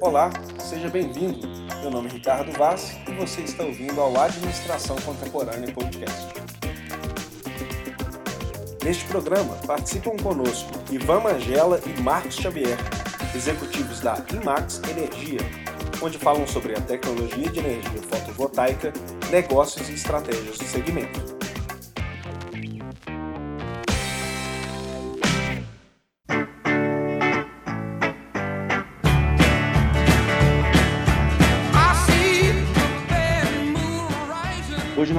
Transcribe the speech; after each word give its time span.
Olá, 0.00 0.30
seja 0.58 0.88
bem-vindo. 0.88 1.46
Meu 1.80 1.90
nome 1.90 2.08
é 2.08 2.12
Ricardo 2.12 2.52
Vaz 2.52 2.96
e 3.08 3.12
você 3.12 3.42
está 3.42 3.64
ouvindo 3.64 4.00
ao 4.00 4.18
Administração 4.20 4.96
Contemporânea 4.96 5.72
Podcast. 5.72 6.26
Neste 8.84 9.04
programa 9.06 9.54
participam 9.66 10.16
conosco 10.16 10.70
Ivan 10.90 11.20
Mangela 11.20 11.80
e 11.84 12.00
Marcos 12.00 12.36
Xavier, 12.36 12.78
executivos 13.34 14.00
da 14.00 14.16
Imax 14.32 14.80
Energia, 14.88 15.40
onde 16.00 16.18
falam 16.18 16.46
sobre 16.46 16.76
a 16.76 16.80
tecnologia 16.80 17.50
de 17.50 17.58
energia 17.58 18.02
fotovoltaica, 18.02 18.92
negócios 19.30 19.88
e 19.88 19.94
estratégias 19.94 20.56
do 20.58 20.64
segmento. 20.64 21.35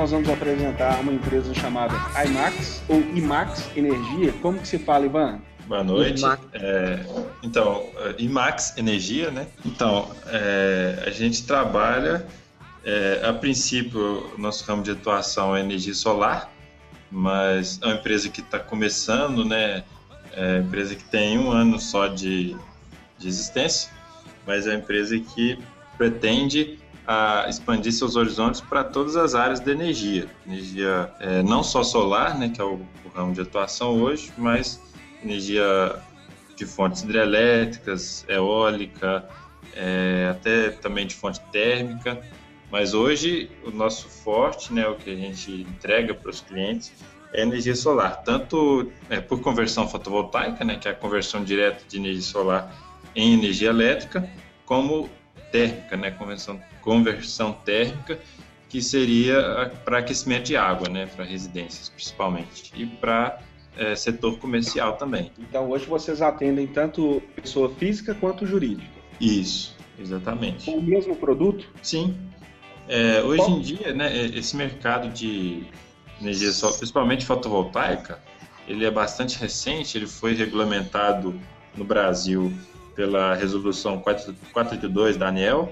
Nós 0.07 0.11
vamos 0.11 0.29
apresentar 0.29 1.01
uma 1.01 1.11
empresa 1.11 1.53
chamada 1.53 1.93
IMAX 2.25 2.81
ou 2.87 3.01
IMAX 3.13 3.69
Energia. 3.75 4.31
Como 4.41 4.57
que 4.57 4.65
se 4.65 4.79
fala, 4.79 5.05
Ivan? 5.05 5.41
Boa 5.67 5.83
noite. 5.83 6.23
É, 6.53 7.05
então, 7.43 7.89
IMAX 8.17 8.77
Energia, 8.77 9.31
né? 9.31 9.47
Então, 9.65 10.09
é, 10.27 11.03
a 11.05 11.09
gente 11.09 11.45
trabalha, 11.45 12.25
é, 12.85 13.21
a 13.21 13.33
princípio, 13.33 14.31
nosso 14.37 14.63
ramo 14.63 14.81
de 14.81 14.91
atuação 14.91 15.53
é 15.53 15.59
energia 15.59 15.93
solar, 15.93 16.49
mas 17.11 17.77
é 17.83 17.87
uma 17.87 17.95
empresa 17.95 18.29
que 18.29 18.39
está 18.39 18.59
começando, 18.59 19.43
né? 19.43 19.83
É 20.31 20.53
uma 20.53 20.59
empresa 20.59 20.95
que 20.95 21.03
tem 21.03 21.37
um 21.37 21.51
ano 21.51 21.81
só 21.81 22.07
de, 22.07 22.55
de 23.17 23.27
existência, 23.27 23.91
mas 24.45 24.67
é 24.67 24.69
uma 24.69 24.79
empresa 24.79 25.19
que 25.19 25.59
pretende 25.97 26.79
a 27.07 27.45
expandir 27.47 27.93
seus 27.93 28.17
horizontes 28.17 28.59
para 28.59 28.83
todas 28.83 29.15
as 29.15 29.33
áreas 29.33 29.61
da 29.61 29.71
energia. 29.71 30.27
Energia 30.45 31.09
é, 31.21 31.41
não 31.41 31.63
só 31.63 31.81
solar, 31.81 32.37
né, 32.37 32.49
que 32.49 32.59
é 32.59 32.63
o, 32.63 32.81
o, 33.05 33.09
ramo 33.15 33.33
de 33.33 33.39
atuação 33.39 34.01
hoje, 34.01 34.31
mas 34.37 34.81
energia 35.23 35.95
de 36.57 36.65
fontes 36.65 37.03
hidrelétricas, 37.03 38.25
eólica, 38.27 39.25
é, 39.73 40.27
até 40.31 40.69
também 40.69 41.07
de 41.07 41.15
fonte 41.15 41.39
térmica. 41.51 42.21
Mas 42.69 42.93
hoje 42.93 43.49
o 43.63 43.71
nosso 43.71 44.09
forte, 44.09 44.73
né, 44.73 44.85
o 44.85 44.95
que 44.95 45.09
a 45.09 45.15
gente 45.15 45.61
entrega 45.61 46.13
para 46.13 46.29
os 46.29 46.41
clientes, 46.41 46.91
é 47.33 47.41
energia 47.41 47.75
solar, 47.75 48.23
tanto 48.23 48.91
é, 49.09 49.21
por 49.21 49.39
conversão 49.39 49.87
fotovoltaica, 49.87 50.65
né, 50.65 50.75
que 50.75 50.89
é 50.89 50.91
a 50.91 50.93
conversão 50.93 51.41
direta 51.41 51.83
de 51.87 51.97
energia 51.97 52.21
solar 52.21 52.73
em 53.15 53.33
energia 53.33 53.69
elétrica, 53.69 54.29
como 54.65 55.09
térmica, 55.51 55.97
né, 55.97 56.11
conversão, 56.11 56.59
conversão 56.81 57.53
térmica, 57.53 58.19
que 58.69 58.81
seria 58.81 59.71
para 59.85 59.99
aquecimento 59.99 60.45
de 60.45 60.57
água, 60.57 60.89
né, 60.89 61.05
para 61.05 61.23
residências 61.23 61.89
principalmente, 61.89 62.71
e 62.75 62.85
para 62.85 63.39
é, 63.77 63.95
setor 63.95 64.37
comercial 64.39 64.97
também. 64.97 65.31
Então 65.39 65.69
hoje 65.69 65.85
vocês 65.85 66.21
atendem 66.21 66.67
tanto 66.67 67.21
pessoa 67.35 67.69
física 67.75 68.13
quanto 68.13 68.45
jurídica. 68.45 68.89
Isso, 69.21 69.75
exatamente. 69.99 70.65
Com 70.65 70.77
o 70.77 70.83
mesmo 70.83 71.15
produto? 71.15 71.67
Sim. 71.81 72.17
É, 72.87 73.21
hoje 73.21 73.51
em 73.51 73.59
dia, 73.59 73.93
né, 73.93 74.25
esse 74.27 74.55
mercado 74.55 75.09
de 75.09 75.65
energia, 76.21 76.49
principalmente 76.77 77.25
fotovoltaica, 77.25 78.19
ele 78.67 78.85
é 78.85 78.91
bastante 78.91 79.37
recente, 79.39 79.97
ele 79.97 80.07
foi 80.07 80.33
regulamentado 80.33 81.39
no 81.75 81.85
Brasil 81.85 82.51
pela 82.97 83.35
resolução 83.35 83.99
482 83.99 85.17
da 85.17 85.27
ANEL, 85.27 85.71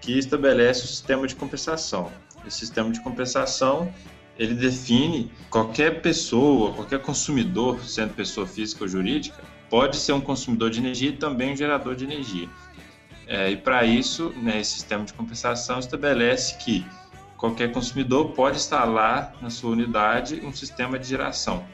que 0.00 0.18
estabelece 0.18 0.84
o 0.84 0.88
sistema 0.88 1.24
de 1.24 1.36
compensação. 1.36 2.10
Esse 2.44 2.58
sistema 2.58 2.90
de 2.90 3.00
compensação 3.00 3.94
ele 4.36 4.54
define 4.54 5.30
qualquer 5.50 6.02
pessoa, 6.02 6.72
qualquer 6.72 7.00
consumidor, 7.00 7.80
sendo 7.84 8.12
pessoa 8.12 8.46
física 8.46 8.84
ou 8.84 8.88
jurídica, 8.88 9.42
pode 9.70 9.96
ser 9.96 10.12
um 10.12 10.20
consumidor 10.20 10.70
de 10.70 10.80
energia 10.80 11.10
e 11.10 11.12
também 11.12 11.52
um 11.52 11.56
gerador 11.56 11.94
de 11.94 12.04
energia. 12.04 12.48
É, 13.26 13.50
e 13.50 13.56
para 13.56 13.84
isso, 13.84 14.32
né, 14.36 14.60
esse 14.60 14.72
sistema 14.72 15.04
de 15.04 15.12
compensação 15.12 15.78
estabelece 15.78 16.56
que 16.58 16.84
qualquer 17.36 17.70
consumidor 17.70 18.30
pode 18.30 18.56
instalar 18.56 19.34
na 19.40 19.50
sua 19.50 19.70
unidade 19.70 20.40
um 20.44 20.52
sistema 20.52 20.98
de 20.98 21.06
geração. 21.06 21.64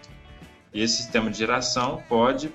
E 0.73 0.83
esse 0.83 0.97
sistema 0.97 1.31
de 1.31 1.39
geração 1.39 2.03
pode 2.09 2.51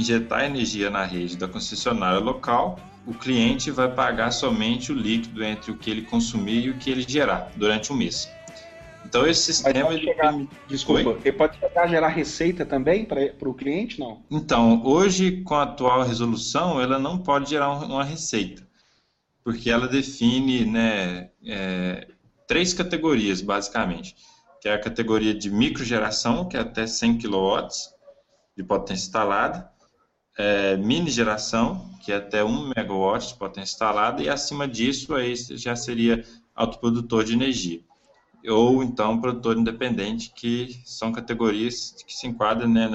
injetar 0.00 0.44
energia 0.44 0.90
na 0.90 1.04
rede 1.04 1.36
da 1.36 1.46
concessionária 1.46 2.18
local, 2.18 2.78
o 3.06 3.14
cliente 3.14 3.70
vai 3.70 3.92
pagar 3.92 4.30
somente 4.30 4.92
o 4.92 4.94
líquido 4.94 5.42
entre 5.42 5.70
o 5.70 5.76
que 5.76 5.90
ele 5.90 6.02
consumir 6.02 6.64
e 6.64 6.70
o 6.70 6.78
que 6.78 6.90
ele 6.90 7.04
gerar 7.06 7.50
durante 7.56 7.92
um 7.92 7.96
mês. 7.96 8.28
Então 9.04 9.26
esse 9.26 9.52
sistema 9.52 9.92
ele 9.92 10.04
chegar, 10.04 10.34
desculpa, 10.68 11.10
Oi? 11.10 11.20
ele 11.24 11.36
pode 11.36 11.58
chegar 11.58 11.82
a 11.82 11.86
gerar 11.86 12.08
receita 12.08 12.64
também 12.64 13.04
para 13.04 13.48
o 13.48 13.54
cliente, 13.54 13.98
não? 13.98 14.22
Então 14.30 14.82
hoje 14.84 15.42
com 15.42 15.54
a 15.54 15.62
atual 15.62 16.02
resolução 16.02 16.80
ela 16.80 16.98
não 16.98 17.18
pode 17.18 17.50
gerar 17.50 17.70
uma 17.70 18.04
receita, 18.04 18.66
porque 19.42 19.70
ela 19.70 19.88
define, 19.88 20.64
né, 20.64 21.30
é, 21.44 22.06
três 22.46 22.72
categorias 22.72 23.40
basicamente, 23.40 24.14
que 24.60 24.68
é 24.68 24.74
a 24.74 24.80
categoria 24.80 25.34
de 25.34 25.50
microgeração 25.50 26.48
que 26.48 26.56
é 26.56 26.60
até 26.60 26.86
100 26.86 27.18
kW 27.18 27.66
de 28.56 28.62
potência 28.62 29.06
instalada, 29.06 29.69
é, 30.40 30.76
mini 30.78 31.10
geração, 31.10 31.90
que 32.00 32.10
é 32.10 32.16
até 32.16 32.42
1 32.42 32.72
MW 32.72 33.18
de 33.18 33.34
potência 33.34 33.74
instalada, 33.74 34.22
e 34.22 34.28
acima 34.28 34.66
disso 34.66 35.14
aí 35.14 35.34
já 35.36 35.76
seria 35.76 36.24
autoprodutor 36.54 37.24
de 37.24 37.34
energia. 37.34 37.80
Ou 38.48 38.82
então 38.82 39.20
produtor 39.20 39.58
independente, 39.58 40.32
que 40.34 40.80
são 40.86 41.12
categorias 41.12 41.94
que 42.06 42.14
se 42.14 42.26
enquadram 42.26 42.66
né, 42.68 42.88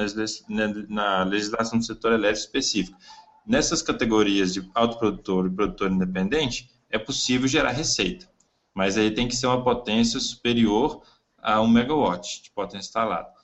na 0.89 1.23
legislação 1.23 1.77
do 1.77 1.85
setor 1.85 2.13
elétrico 2.13 2.47
específico. 2.47 2.97
Nessas 3.45 3.83
categorias 3.83 4.51
de 4.51 4.67
autoprodutor 4.73 5.45
e 5.45 5.51
produtor 5.51 5.91
independente, 5.91 6.71
é 6.89 6.97
possível 6.97 7.47
gerar 7.47 7.71
receita, 7.71 8.27
mas 8.73 8.97
aí 8.97 9.11
tem 9.11 9.27
que 9.27 9.35
ser 9.35 9.45
uma 9.45 9.63
potência 9.63 10.19
superior 10.19 11.03
a 11.37 11.61
1 11.61 11.65
MW 11.77 12.21
de 12.21 12.51
potência 12.55 12.87
instalada. 12.87 13.34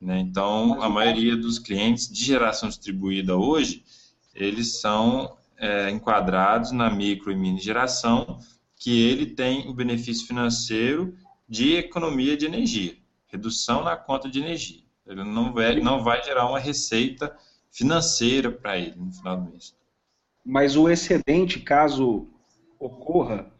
Né? 0.00 0.20
Então, 0.20 0.80
a 0.82 0.88
maioria 0.88 1.36
dos 1.36 1.58
clientes 1.58 2.08
de 2.08 2.24
geração 2.24 2.68
distribuída 2.68 3.36
hoje, 3.36 3.84
eles 4.34 4.80
são 4.80 5.36
é, 5.58 5.90
enquadrados 5.90 6.70
na 6.70 6.88
micro 6.88 7.32
e 7.32 7.36
mini 7.36 7.60
geração, 7.60 8.38
que 8.76 9.08
ele 9.08 9.26
tem 9.26 9.68
o 9.68 9.74
benefício 9.74 10.26
financeiro 10.26 11.16
de 11.48 11.74
economia 11.74 12.36
de 12.36 12.46
energia, 12.46 12.96
redução 13.26 13.82
na 13.82 13.96
conta 13.96 14.28
de 14.28 14.38
energia. 14.38 14.82
Ele 15.06 15.24
não 15.24 15.52
vai, 15.52 15.80
não 15.80 16.04
vai 16.04 16.22
gerar 16.22 16.48
uma 16.48 16.58
receita 16.60 17.36
financeira 17.70 18.52
para 18.52 18.78
ele 18.78 18.94
no 18.96 19.12
final 19.12 19.36
do 19.38 19.50
mês. 19.50 19.74
Mas 20.44 20.76
o 20.76 20.88
excedente, 20.88 21.60
caso 21.60 22.28
ocorra, 22.78 23.50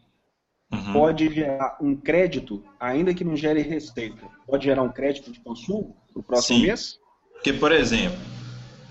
uhum. 0.71 0.93
pode 0.93 1.33
gerar 1.33 1.77
um 1.81 1.95
crédito, 1.95 2.63
ainda 2.79 3.13
que 3.13 3.23
não 3.23 3.35
gere 3.35 3.61
receita. 3.61 4.27
Pode 4.45 4.65
gerar 4.65 4.83
um 4.83 4.91
crédito 4.91 5.31
de 5.31 5.39
consumo? 5.39 5.97
O 6.13 6.23
próximo 6.23 6.59
Sim. 6.59 6.67
mês? 6.67 6.99
Porque, 7.33 7.53
por 7.53 7.71
exemplo, 7.71 8.19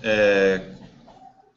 é, 0.01 0.61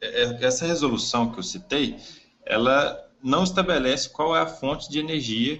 é, 0.01 0.45
essa 0.45 0.65
resolução 0.65 1.31
que 1.31 1.39
eu 1.39 1.43
citei, 1.43 1.97
ela 2.45 2.99
não 3.23 3.43
estabelece 3.43 4.09
qual 4.09 4.35
é 4.35 4.41
a 4.41 4.45
fonte 4.45 4.89
de 4.89 4.99
energia 4.99 5.59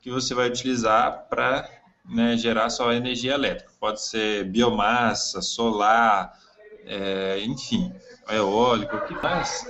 que 0.00 0.10
você 0.10 0.34
vai 0.34 0.48
utilizar 0.48 1.26
para 1.30 1.68
né, 2.04 2.36
gerar 2.36 2.68
sua 2.70 2.94
energia 2.94 3.34
elétrica. 3.34 3.72
Pode 3.80 4.02
ser 4.02 4.44
biomassa, 4.44 5.40
solar, 5.40 6.38
é, 6.84 7.40
enfim, 7.40 7.92
eólico, 8.28 8.96
o 8.96 9.00
que 9.06 9.14
mais. 9.14 9.66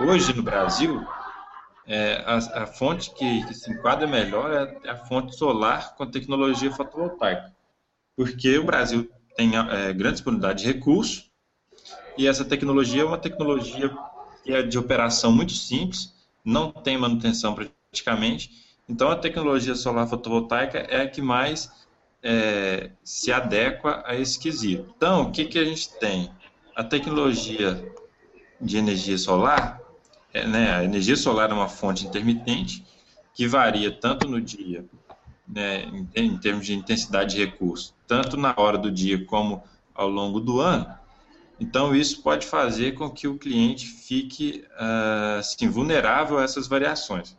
Hoje 0.00 0.34
no 0.34 0.42
Brasil, 0.42 1.06
é, 1.86 2.24
a, 2.26 2.62
a, 2.62 2.66
fonte 2.66 3.10
que, 3.10 3.46
que, 3.46 3.54
se 3.54 3.70
enquadra 3.70 4.06
melhor 4.06 4.78
é 4.82 4.90
a 4.90 4.96
fonte 4.96 5.36
solar 5.36 5.94
com 5.94 6.10
tecnologia 6.10 6.72
fotovoltaica. 6.72 7.54
Porque 8.16 8.58
o 8.58 8.64
Brasil 8.64 9.08
tem 9.36 9.56
é, 9.56 9.92
grande 9.92 10.14
disponibilidade 10.14 10.62
de 10.62 10.72
recursos, 10.72 11.30
e 12.16 12.26
essa 12.26 12.44
tecnologia 12.44 13.02
é 13.02 13.04
uma 13.04 13.18
tecnologia 13.18 13.94
que 14.42 14.52
é 14.52 14.62
de 14.62 14.78
operação 14.78 15.30
muito 15.30 15.52
simples, 15.52 16.14
não 16.44 16.72
tem 16.72 16.96
manutenção 16.96 17.54
praticamente, 17.54 18.50
então 18.88 19.10
a 19.10 19.16
tecnologia 19.16 19.74
solar 19.74 20.08
fotovoltaica 20.08 20.78
é 20.78 21.02
a 21.02 21.08
que 21.08 21.20
mais 21.20 21.70
é, 22.22 22.90
se 23.04 23.32
adequa 23.32 24.02
a 24.06 24.16
esse 24.16 24.38
quesito. 24.38 24.92
Então, 24.96 25.22
o 25.22 25.32
que, 25.32 25.44
que 25.44 25.58
a 25.58 25.64
gente 25.64 25.92
tem? 25.98 26.30
A 26.74 26.82
tecnologia 26.82 27.92
de 28.60 28.76
energia 28.76 29.18
solar, 29.18 29.80
é, 30.32 30.46
né, 30.46 30.72
a 30.72 30.84
energia 30.84 31.16
solar 31.16 31.50
é 31.50 31.54
uma 31.54 31.68
fonte 31.68 32.06
intermitente 32.06 32.84
que 33.34 33.46
varia 33.46 33.92
tanto 33.92 34.26
no 34.28 34.40
dia 34.40 34.84
né, 35.46 35.84
em, 35.84 36.08
em, 36.14 36.36
termos 36.36 36.66
de 36.66 36.74
intensidade 36.74 37.34
de 37.34 37.44
recurso, 37.44 37.94
tanto 38.06 38.36
na 38.36 38.54
hora 38.56 38.76
do 38.76 38.90
dia 38.90 39.24
como 39.24 39.62
ao 39.94 40.08
longo 40.08 40.40
do 40.40 40.60
ano, 40.60 40.86
Então, 41.58 41.94
isso 41.94 42.22
pode 42.22 42.46
fazer 42.46 42.92
com 42.92 43.08
que 43.08 43.26
o 43.26 43.38
cliente 43.38 43.86
fique 43.86 44.64
uh, 44.72 45.38
assim, 45.38 45.70
vulnerável 45.70 46.38
a 46.38 46.42
essas 46.42 46.66
variações. 46.66 47.34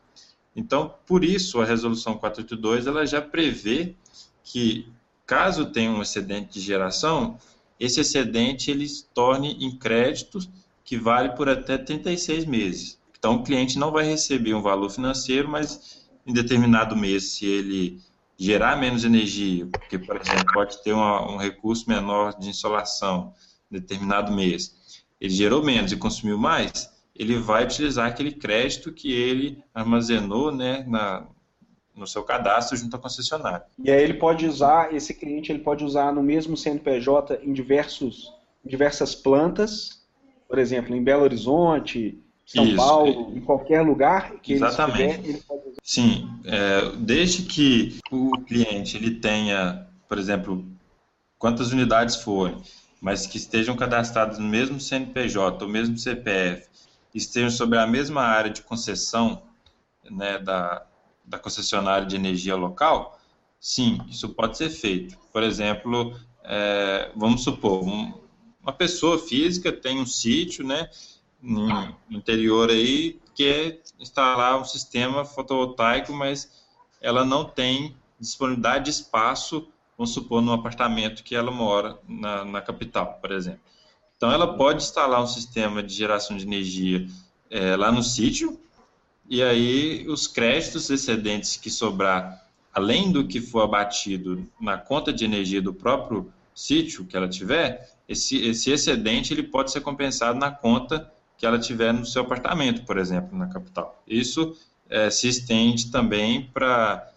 Então, 0.56 0.96
por 1.06 1.24
isso, 1.24 1.62
a 1.62 1.66
resolução 1.66 2.18
482 2.18 2.88
ela 2.88 3.06
já 3.06 3.22
prevê 3.22 3.96
que, 4.44 4.88
caso 5.24 5.68
tenha 5.68 5.92
um 5.92 6.02
excedente 6.02 6.54
de 6.54 6.62
geração, 6.62 7.38
esse 7.80 8.00
excedente 8.00 8.72
ele 8.72 8.88
se 8.88 9.06
torne 9.14 9.52
em 9.64 9.78
créditos 9.78 10.50
que 10.84 10.98
vale 10.98 11.30
por 11.30 11.48
até 11.48 11.78
36 11.78 12.46
meses. 12.46 13.00
Então, 13.20 13.36
o 13.36 13.44
cliente 13.44 13.78
não 13.78 13.92
vai 13.92 14.06
receber 14.06 14.56
um 14.56 14.62
valor 14.64 14.90
financeiro, 14.90 15.48
mas 15.48 15.97
em 16.28 16.34
determinado 16.34 16.96
mês, 16.96 17.32
se 17.32 17.46
ele 17.46 18.02
gerar 18.38 18.76
menos 18.76 19.04
energia, 19.04 19.66
porque, 19.66 19.98
por 19.98 20.18
exemplo, 20.18 20.54
pode 20.54 20.84
ter 20.84 20.94
uma, 20.94 21.32
um 21.32 21.38
recurso 21.38 21.90
menor 21.90 22.38
de 22.38 22.50
insolação 22.50 23.34
em 23.72 23.80
determinado 23.80 24.32
mês, 24.32 25.04
ele 25.20 25.34
gerou 25.34 25.64
menos 25.64 25.92
e 25.92 25.98
consumiu 25.98 26.38
mais, 26.38 26.92
ele 27.16 27.38
vai 27.38 27.64
utilizar 27.64 28.08
aquele 28.08 28.32
crédito 28.32 28.94
que 28.94 29.12
ele 29.12 29.64
armazenou 29.74 30.52
né, 30.52 30.86
na, 30.88 31.26
no 31.96 32.06
seu 32.06 32.24
cadastro 32.24 32.78
junto 32.78 32.96
à 32.96 33.00
concessionária. 33.00 33.66
E 33.84 33.90
aí 33.90 34.04
ele 34.04 34.14
pode 34.14 34.46
usar, 34.46 34.94
esse 34.94 35.16
cliente 35.16 35.52
ele 35.52 35.60
pode 35.60 35.84
usar 35.84 36.14
no 36.14 36.22
mesmo 36.22 36.56
CNPJ 36.56 37.40
em 37.42 37.52
diversos, 37.52 38.32
diversas 38.64 39.16
plantas, 39.16 40.06
por 40.48 40.60
exemplo, 40.60 40.96
em 40.96 41.04
Belo 41.04 41.24
Horizonte, 41.24 42.22
São 42.48 42.66
Isso. 42.66 42.78
Paulo, 42.78 43.34
em 43.36 43.42
qualquer 43.42 43.82
lugar 43.82 44.40
que 44.40 44.54
Exatamente. 44.54 45.02
ele 45.02 45.12
estiver, 45.12 45.30
ele 45.30 45.44
pode 45.46 45.62
usar. 45.64 45.82
Sim, 45.84 46.30
é, 46.46 46.92
desde 46.96 47.44
que 47.44 48.00
o 48.10 48.32
cliente 48.40 48.96
ele 48.96 49.16
tenha, 49.16 49.86
por 50.08 50.18
exemplo, 50.18 50.66
quantas 51.38 51.74
unidades 51.74 52.16
forem, 52.16 52.58
mas 53.02 53.28
que 53.28 53.36
estejam 53.36 53.76
cadastradas 53.76 54.40
no 54.40 54.48
mesmo 54.48 54.80
CNPJ, 54.80 55.66
o 55.66 55.68
mesmo 55.68 55.98
CPF, 55.98 56.70
estejam 57.14 57.50
sobre 57.50 57.80
a 57.80 57.86
mesma 57.86 58.22
área 58.22 58.50
de 58.50 58.62
concessão 58.62 59.42
né, 60.10 60.40
da, 60.40 60.86
da 61.26 61.38
concessionária 61.38 62.08
de 62.08 62.16
energia 62.16 62.56
local, 62.56 63.20
sim, 63.60 64.00
isso 64.10 64.30
pode 64.30 64.58
ser 64.58 64.70
feito. 64.70 65.18
Por 65.34 65.44
exemplo, 65.44 66.18
é, 66.46 67.12
vamos 67.14 67.44
supor, 67.44 67.84
um, 67.84 68.14
uma 68.62 68.72
pessoa 68.72 69.20
física 69.20 69.70
tem 69.70 70.00
um 70.00 70.06
sítio, 70.06 70.66
né, 70.66 70.90
no 71.42 71.96
interior 72.10 72.70
aí, 72.70 73.20
quer 73.36 73.82
instalar 74.00 74.60
um 74.60 74.66
sistema 74.66 75.24
fotovoltaico, 75.24 76.12
mas 76.14 76.66
ela 77.02 77.24
não 77.24 77.46
tem 77.46 77.96
disponibilidade 78.20 78.86
de 78.86 78.92
espaço, 78.92 79.68
vamos 79.98 80.12
supor, 80.12 80.42
no 80.42 80.52
apartamento 80.52 81.24
que 81.24 81.36
ela 81.36 81.52
mora 81.52 81.98
na, 82.08 82.44
na 82.44 82.62
capital, 82.62 83.20
por 83.22 83.32
exemplo. 83.32 83.62
Então, 84.16 84.32
ela 84.32 84.58
pode 84.58 84.82
instalar 84.82 85.22
um 85.22 85.28
sistema 85.28 85.84
de 85.84 85.94
geração 85.94 86.36
de 86.36 86.44
energia 86.44 87.08
é, 87.50 87.76
lá 87.76 87.92
no 87.92 88.02
sítio, 88.02 88.60
e 89.30 89.44
aí 89.44 90.08
os 90.08 90.26
créditos 90.26 90.90
excedentes 90.90 91.58
que 91.58 91.70
sobrar, 91.70 92.48
além 92.74 93.12
do 93.12 93.28
que 93.28 93.40
for 93.40 93.62
abatido 93.62 94.48
na 94.60 94.78
conta 94.78 95.14
de 95.14 95.26
energia 95.26 95.62
do 95.62 95.74
próprio 95.74 96.32
sítio 96.56 97.06
que 97.06 97.16
ela 97.16 97.28
tiver, 97.28 97.96
esse, 98.08 98.38
esse 98.38 98.72
excedente 98.72 99.34
ele 99.34 99.44
pode 99.44 99.72
ser 99.72 99.82
compensado 99.82 100.40
na 100.40 100.50
conta 100.50 101.12
que 101.38 101.46
ela 101.46 101.60
tiver 101.60 101.94
no 101.94 102.06
seu 102.06 102.24
apartamento, 102.24 102.84
por 102.84 102.98
exemplo, 102.98 103.38
na 103.38 103.48
capital. 103.48 104.02
Isso 104.08 104.58
é, 104.90 105.10
se 105.10 105.28
estende 105.28 105.92
também 105.92 106.50
para 106.54 107.12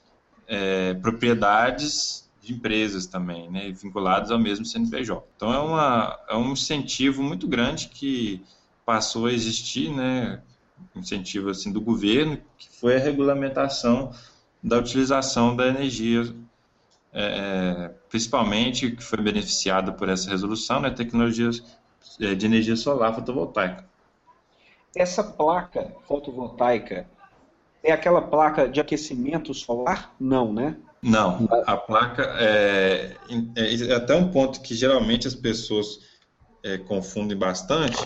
é, 0.47 0.95
propriedades 0.95 2.29
de 2.43 2.53
empresas 2.53 3.07
também, 3.07 3.51
né, 3.51 3.71
vinculadas 3.71 4.31
ao 4.31 4.39
mesmo 4.39 4.65
CNPJ. 4.65 5.25
Então 5.37 5.53
é, 5.53 5.59
uma, 5.59 6.19
é 6.29 6.37
um 6.37 6.53
incentivo 6.53 7.23
muito 7.23 7.47
grande 7.47 7.89
que 7.89 8.43
passou 8.85 9.27
a 9.27 9.33
existir, 9.33 9.91
né, 9.91 10.43
incentivo 10.95 11.51
assim 11.51 11.73
do 11.73 11.81
governo, 11.81 12.39
que 12.59 12.69
foi 12.69 12.97
a 12.97 12.99
regulamentação 12.99 14.13
da 14.63 14.79
utilização 14.79 15.55
da 15.55 15.67
energia, 15.69 16.35
é, 17.13 17.91
principalmente 18.09 18.91
que 18.91 19.03
foi 19.03 19.21
beneficiada 19.21 19.93
por 19.93 20.09
essa 20.09 20.29
resolução, 20.29 20.81
né, 20.81 20.91
tecnologias 20.91 21.63
é, 22.21 22.35
de 22.35 22.47
energia 22.47 22.77
solar 22.77 23.15
fotovoltaica. 23.15 23.90
Essa 24.95 25.23
placa 25.23 25.95
fotovoltaica 26.07 27.09
é 27.83 27.93
aquela 27.93 28.23
placa 28.23 28.69
de 28.69 28.81
aquecimento 28.81 29.55
solar? 29.55 30.15
Não, 30.19 30.53
né? 30.53 30.77
Não, 31.03 31.49
a 31.67 31.77
placa 31.77 32.23
é, 32.39 33.17
é, 33.57 33.75
é 33.89 33.95
até 33.95 34.15
um 34.15 34.31
ponto 34.31 34.61
que 34.61 34.75
geralmente 34.75 35.27
as 35.27 35.35
pessoas 35.35 36.01
é, 36.63 36.77
confundem 36.77 37.37
bastante, 37.37 37.97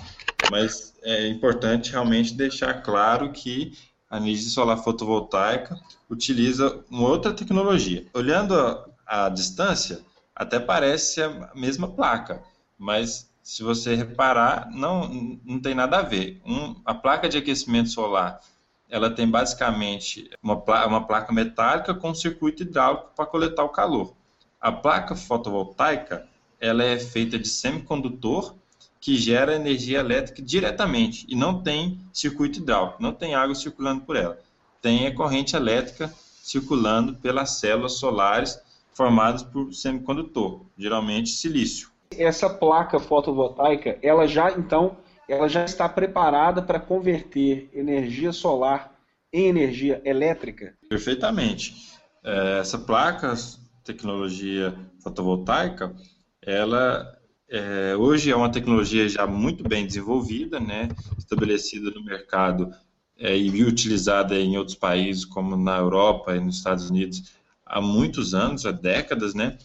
mas 0.50 0.94
é 1.02 1.26
importante 1.26 1.90
realmente 1.90 2.34
deixar 2.34 2.82
claro 2.82 3.32
que 3.32 3.72
a 4.08 4.18
energia 4.18 4.48
solar 4.50 4.78
fotovoltaica 4.78 5.76
utiliza 6.08 6.84
uma 6.88 7.08
outra 7.08 7.32
tecnologia. 7.32 8.06
Olhando 8.14 8.54
a, 8.54 8.86
a 9.06 9.28
distância, 9.28 10.00
até 10.36 10.60
parece 10.60 11.20
a 11.20 11.50
mesma 11.54 11.88
placa, 11.88 12.42
mas 12.78 13.28
se 13.44 13.62
você 13.62 13.94
reparar, 13.94 14.70
não, 14.70 15.38
não 15.44 15.60
tem 15.60 15.74
nada 15.74 15.98
a 15.98 16.02
ver. 16.02 16.40
Um, 16.46 16.80
a 16.82 16.94
placa 16.94 17.28
de 17.28 17.36
aquecimento 17.36 17.90
solar 17.90 18.40
ela 18.88 19.10
tem 19.10 19.28
basicamente 19.28 20.30
uma, 20.42 20.60
pla 20.60 20.86
uma 20.86 21.06
placa 21.06 21.32
metálica 21.32 21.94
com 21.94 22.10
um 22.10 22.14
circuito 22.14 22.62
hidráulico 22.62 23.10
para 23.14 23.26
coletar 23.26 23.64
o 23.64 23.68
calor. 23.68 24.14
A 24.58 24.72
placa 24.72 25.14
fotovoltaica 25.14 26.26
ela 26.58 26.82
é 26.82 26.98
feita 26.98 27.38
de 27.38 27.46
semicondutor 27.46 28.54
que 28.98 29.16
gera 29.16 29.56
energia 29.56 29.98
elétrica 29.98 30.40
diretamente 30.40 31.26
e 31.28 31.36
não 31.36 31.62
tem 31.62 32.00
circuito 32.14 32.60
hidráulico, 32.60 33.02
não 33.02 33.12
tem 33.12 33.34
água 33.34 33.54
circulando 33.54 34.00
por 34.02 34.16
ela. 34.16 34.38
Tem 34.80 35.06
a 35.06 35.14
corrente 35.14 35.54
elétrica 35.54 36.10
circulando 36.42 37.14
pelas 37.16 37.58
células 37.58 37.94
solares 37.94 38.58
formadas 38.94 39.42
por 39.42 39.74
semicondutor, 39.74 40.62
geralmente 40.78 41.28
silício. 41.28 41.93
Essa 42.18 42.48
placa 42.48 42.98
fotovoltaica, 42.98 43.98
ela 44.02 44.26
já 44.26 44.50
então 44.52 44.96
ela 45.28 45.48
já 45.48 45.64
está 45.64 45.88
preparada 45.88 46.60
para 46.60 46.78
converter 46.78 47.70
energia 47.72 48.32
solar 48.32 48.92
em 49.32 49.46
energia 49.46 50.00
elétrica? 50.04 50.74
Perfeitamente. 50.88 51.74
É, 52.22 52.58
essa 52.60 52.78
placa, 52.78 53.34
tecnologia 53.82 54.74
fotovoltaica, 55.02 55.94
ela 56.42 57.18
é, 57.48 57.94
hoje 57.96 58.30
é 58.30 58.36
uma 58.36 58.50
tecnologia 58.50 59.08
já 59.08 59.26
muito 59.26 59.66
bem 59.66 59.86
desenvolvida, 59.86 60.58
né, 60.58 60.88
estabelecida 61.18 61.90
no 61.90 62.04
mercado 62.04 62.70
é, 63.18 63.36
e 63.36 63.62
utilizada 63.64 64.38
em 64.38 64.56
outros 64.56 64.76
países, 64.76 65.24
como 65.24 65.56
na 65.56 65.76
Europa 65.78 66.34
e 66.34 66.40
nos 66.40 66.56
Estados 66.56 66.90
Unidos, 66.90 67.32
há 67.64 67.80
muitos 67.80 68.34
anos, 68.34 68.66
há 68.66 68.72
décadas, 68.72 69.34
né? 69.34 69.56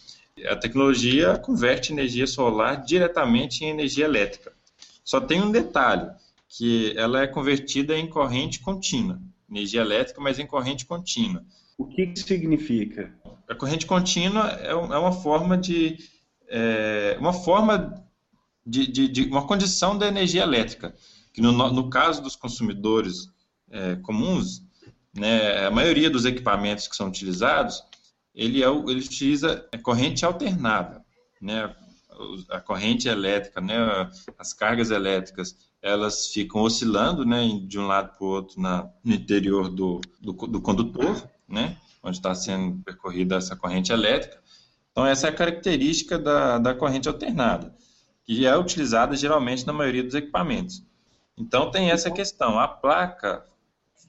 A 0.48 0.56
tecnologia 0.56 1.38
converte 1.38 1.92
energia 1.92 2.28
solar 2.28 2.84
diretamente 2.84 3.64
em 3.64 3.70
energia 3.70 4.06
elétrica. 4.06 4.54
Só 5.04 5.20
tem 5.20 5.42
um 5.42 5.52
detalhe, 5.52 6.10
que 6.48 6.94
ela 6.98 7.22
é 7.22 7.28
convertida 7.28 7.98
em 7.98 8.08
corrente 8.08 8.60
contínua, 8.60 9.20
energia 9.50 9.82
elétrica, 9.82 10.22
mas 10.22 10.40
em 10.40 10.46
corrente 10.46 10.86
contínua. 10.86 11.44
O 11.78 11.86
que, 11.86 12.08
que 12.08 12.20
significa? 12.20 13.14
A 13.48 13.56
corrente 13.56 13.86
contínua 13.86 14.50
é, 14.62 14.72
é 14.72 14.76
uma 14.76 15.12
forma 15.12 15.58
de 15.58 15.98
é, 16.50 17.16
uma 17.20 17.32
forma 17.32 18.04
de, 18.66 18.88
de, 18.88 19.08
de, 19.08 19.24
uma 19.24 19.46
condição 19.46 19.98
da 19.98 20.08
energia 20.08 20.44
elétrica, 20.44 20.94
que 21.34 21.42
no, 21.42 21.52
no 21.52 21.90
caso 21.90 22.22
dos 22.22 22.36
consumidores 22.36 23.30
é, 23.70 23.96
comuns, 23.98 24.64
né, 25.14 25.66
a 25.66 25.72
maioria 25.72 26.10
dos 26.10 26.26
equipamentos 26.26 26.88
que 26.88 26.96
são 26.96 27.08
utilizados, 27.08 27.84
ele, 28.34 28.64
é, 28.64 28.68
ele 28.68 29.00
utiliza 29.00 29.68
corrente 29.84 30.26
alternada, 30.26 31.04
né, 31.42 31.74
a 32.50 32.60
corrente 32.60 33.08
elétrica, 33.08 33.62
né, 33.62 34.10
as 34.38 34.54
cargas 34.54 34.92
elétricas, 34.92 35.56
elas 35.82 36.28
ficam 36.28 36.62
oscilando, 36.62 37.26
né, 37.26 37.48
de 37.64 37.80
um 37.80 37.88
lado 37.88 38.18
para 38.18 38.26
o 38.26 38.30
outro 38.30 38.62
na, 38.62 38.90
no 39.04 39.14
interior 39.14 39.70
do, 39.70 40.02
do, 40.20 40.34
do 40.34 40.62
condutor, 40.62 41.30
né, 41.48 41.78
onde 42.04 42.18
está 42.18 42.36
sendo 42.36 42.84
percorrida 42.84 43.38
essa 43.38 43.56
corrente 43.56 43.92
elétrica. 43.92 44.42
Então, 44.92 45.06
essa 45.06 45.28
é 45.28 45.30
a 45.30 45.36
característica 45.36 46.18
da, 46.20 46.58
da 46.58 46.74
corrente 46.74 47.08
alternada, 47.08 47.74
que 48.26 48.46
é 48.46 48.58
utilizada 48.58 49.16
geralmente 49.16 49.66
na 49.66 49.74
maioria 49.74 50.04
dos 50.04 50.16
equipamentos. 50.16 50.84
Então, 51.38 51.72
tem 51.72 51.90
essa 51.90 52.12
questão. 52.12 52.60
A 52.60 52.68
placa 52.68 53.46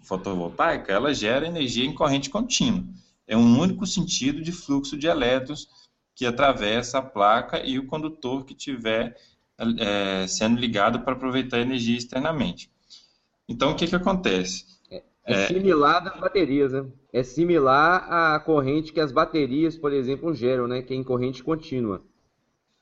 fotovoltaica, 0.02 0.92
ela 0.92 1.14
gera 1.14 1.46
energia 1.46 1.84
em 1.84 1.94
corrente 1.94 2.28
contínua. 2.28 2.84
É 3.30 3.36
um 3.36 3.60
único 3.60 3.86
sentido 3.86 4.42
de 4.42 4.50
fluxo 4.50 4.96
de 4.96 5.06
elétrons 5.06 5.68
que 6.16 6.26
atravessa 6.26 6.98
a 6.98 7.02
placa 7.02 7.64
e 7.64 7.78
o 7.78 7.86
condutor 7.86 8.44
que 8.44 8.54
estiver 8.54 9.16
é, 9.78 10.26
sendo 10.26 10.58
ligado 10.58 10.98
para 11.02 11.12
aproveitar 11.12 11.58
a 11.58 11.60
energia 11.60 11.96
externamente. 11.96 12.68
Então, 13.48 13.70
o 13.70 13.76
que, 13.76 13.86
que 13.86 13.94
acontece? 13.94 14.64
É, 14.90 15.00
é 15.24 15.46
similar 15.46 16.02
das 16.02 16.18
baterias, 16.18 16.72
né? 16.72 16.84
É 17.12 17.22
similar 17.22 18.04
à 18.12 18.40
corrente 18.40 18.92
que 18.92 18.98
as 18.98 19.12
baterias, 19.12 19.76
por 19.76 19.92
exemplo, 19.92 20.34
geram, 20.34 20.66
né? 20.66 20.82
Que 20.82 20.92
é 20.92 20.96
em 20.96 21.04
corrente 21.04 21.44
contínua. 21.44 22.02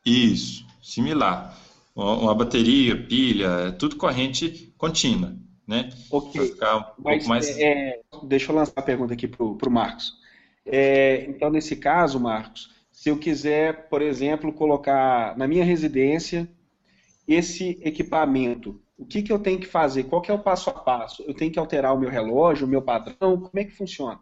Isso, 0.03 0.65
similar. 0.83 1.55
uma 1.95 2.35
bateria, 2.35 2.97
pilha, 2.97 3.49
é 3.49 3.71
tudo 3.73 3.97
corrente 3.97 4.73
contínua, 4.79 5.37
né? 5.67 5.91
Ok, 6.11 6.41
ficar 6.41 6.79
um 6.79 7.03
Mas, 7.05 7.27
mais... 7.27 7.59
É, 7.59 8.01
deixa 8.23 8.51
eu 8.51 8.57
lançar 8.57 8.73
a 8.77 8.83
pergunta 8.83 9.13
aqui 9.13 9.29
para 9.29 9.45
o 9.45 9.71
Marcos. 9.71 10.17
É, 10.71 11.25
então, 11.29 11.51
nesse 11.51 11.77
caso, 11.77 12.21
Marcos, 12.21 12.75
se 12.93 13.09
eu 13.09 13.19
quiser, 13.19 13.89
por 13.89 14.03
exemplo, 14.03 14.53
colocar 14.53 15.37
na 15.37 15.49
minha 15.49 15.65
residência 15.65 16.49
esse 17.27 17.79
equipamento, 17.83 18.81
o 18.99 19.07
que, 19.07 19.23
que 19.23 19.33
eu 19.33 19.39
tenho 19.39 19.61
que 19.61 19.67
fazer? 19.67 20.05
Qual 20.05 20.21
que 20.21 20.31
é 20.31 20.35
o 20.35 20.39
passo 20.39 20.71
a 20.71 20.75
passo? 20.75 21.23
Eu 21.27 21.35
tenho 21.35 21.53
que 21.53 21.59
alterar 21.59 21.95
o 21.95 21.99
meu 21.99 22.11
relógio, 22.11 22.67
o 22.67 22.71
meu 22.71 22.83
padrão? 22.83 23.41
Como 23.41 23.51
é 23.55 23.65
que 23.65 23.71
funciona? 23.71 24.21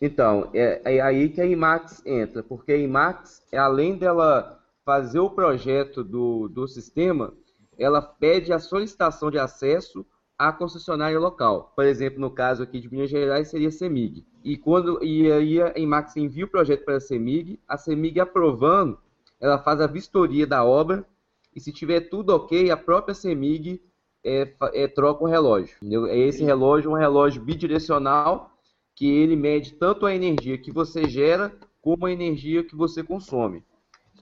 Então, 0.00 0.50
é, 0.52 0.96
é 0.96 1.00
aí 1.00 1.28
que 1.28 1.40
a 1.40 1.46
IMAX 1.46 2.02
entra, 2.04 2.42
porque 2.42 2.72
a 2.72 2.76
IMAX, 2.76 3.42
além 3.52 3.96
dela 3.96 4.60
fazer 4.84 5.20
o 5.20 5.30
projeto 5.30 6.02
do, 6.02 6.48
do 6.48 6.66
sistema, 6.66 7.32
ela 7.78 8.02
pede 8.02 8.52
a 8.52 8.58
solicitação 8.58 9.30
de 9.30 9.38
acesso 9.38 10.04
à 10.38 10.52
concessionária 10.52 11.18
local. 11.18 11.72
Por 11.74 11.84
exemplo, 11.84 12.20
no 12.20 12.30
caso 12.30 12.62
aqui 12.62 12.80
de 12.80 12.90
Minas 12.90 13.10
Gerais, 13.10 13.48
seria 13.48 13.68
a 13.68 13.72
CEMIG. 13.72 14.24
E, 14.44 14.56
quando, 14.56 15.02
e 15.02 15.30
aí 15.30 15.62
a 15.62 15.78
IMAX 15.78 16.16
envia 16.16 16.44
o 16.44 16.50
projeto 16.50 16.84
para 16.84 16.96
a 16.96 17.00
CEMIG, 17.00 17.60
a 17.66 17.78
CEMIG 17.78 18.20
aprovando, 18.20 18.98
ela 19.40 19.58
faz 19.58 19.80
a 19.80 19.86
vistoria 19.86 20.46
da 20.46 20.64
obra, 20.64 21.06
e 21.54 21.60
se 21.60 21.72
tiver 21.72 22.08
tudo 22.08 22.30
ok, 22.30 22.70
a 22.70 22.76
própria 22.76 23.14
CEMIG 23.14 23.80
é, 24.24 24.52
é, 24.72 24.88
troca 24.88 25.24
o 25.24 25.28
relógio. 25.28 25.76
Entendeu? 25.76 26.06
Esse 26.06 26.42
relógio 26.42 26.90
é 26.90 26.94
um 26.94 26.98
relógio 26.98 27.42
bidirecional, 27.42 28.50
que 28.94 29.06
ele 29.06 29.36
mede 29.36 29.72
tanto 29.72 30.06
a 30.06 30.14
energia 30.14 30.58
que 30.58 30.72
você 30.72 31.08
gera, 31.08 31.52
como 31.80 32.06
a 32.06 32.12
energia 32.12 32.64
que 32.64 32.74
você 32.74 33.02
consome. 33.02 33.62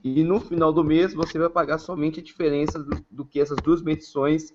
E 0.03 0.23
no 0.23 0.39
final 0.39 0.73
do 0.73 0.83
mês 0.83 1.13
você 1.13 1.39
vai 1.39 1.49
pagar 1.49 1.77
somente 1.77 2.19
a 2.19 2.23
diferença 2.23 2.77
do, 2.77 3.05
do 3.09 3.25
que 3.25 3.39
essas 3.39 3.57
duas 3.57 3.81
medições, 3.81 4.53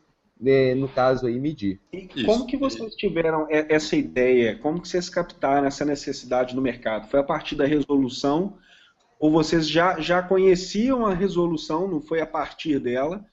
no 0.76 0.88
caso 0.88 1.26
aí, 1.26 1.38
medir. 1.38 1.80
E 1.92 2.24
como 2.24 2.46
que 2.46 2.56
vocês 2.56 2.94
tiveram 2.94 3.46
essa 3.50 3.96
ideia? 3.96 4.56
Como 4.58 4.80
que 4.80 4.88
vocês 4.88 5.08
captaram 5.08 5.66
essa 5.66 5.84
necessidade 5.84 6.54
no 6.54 6.62
mercado? 6.62 7.08
Foi 7.08 7.20
a 7.20 7.24
partir 7.24 7.56
da 7.56 7.66
resolução 7.66 8.56
ou 9.18 9.30
vocês 9.32 9.68
já, 9.68 9.98
já 9.98 10.22
conheciam 10.22 11.04
a 11.04 11.12
resolução, 11.12 11.88
não 11.88 12.00
foi 12.00 12.20
a 12.20 12.26
partir 12.26 12.78
dela, 12.78 13.24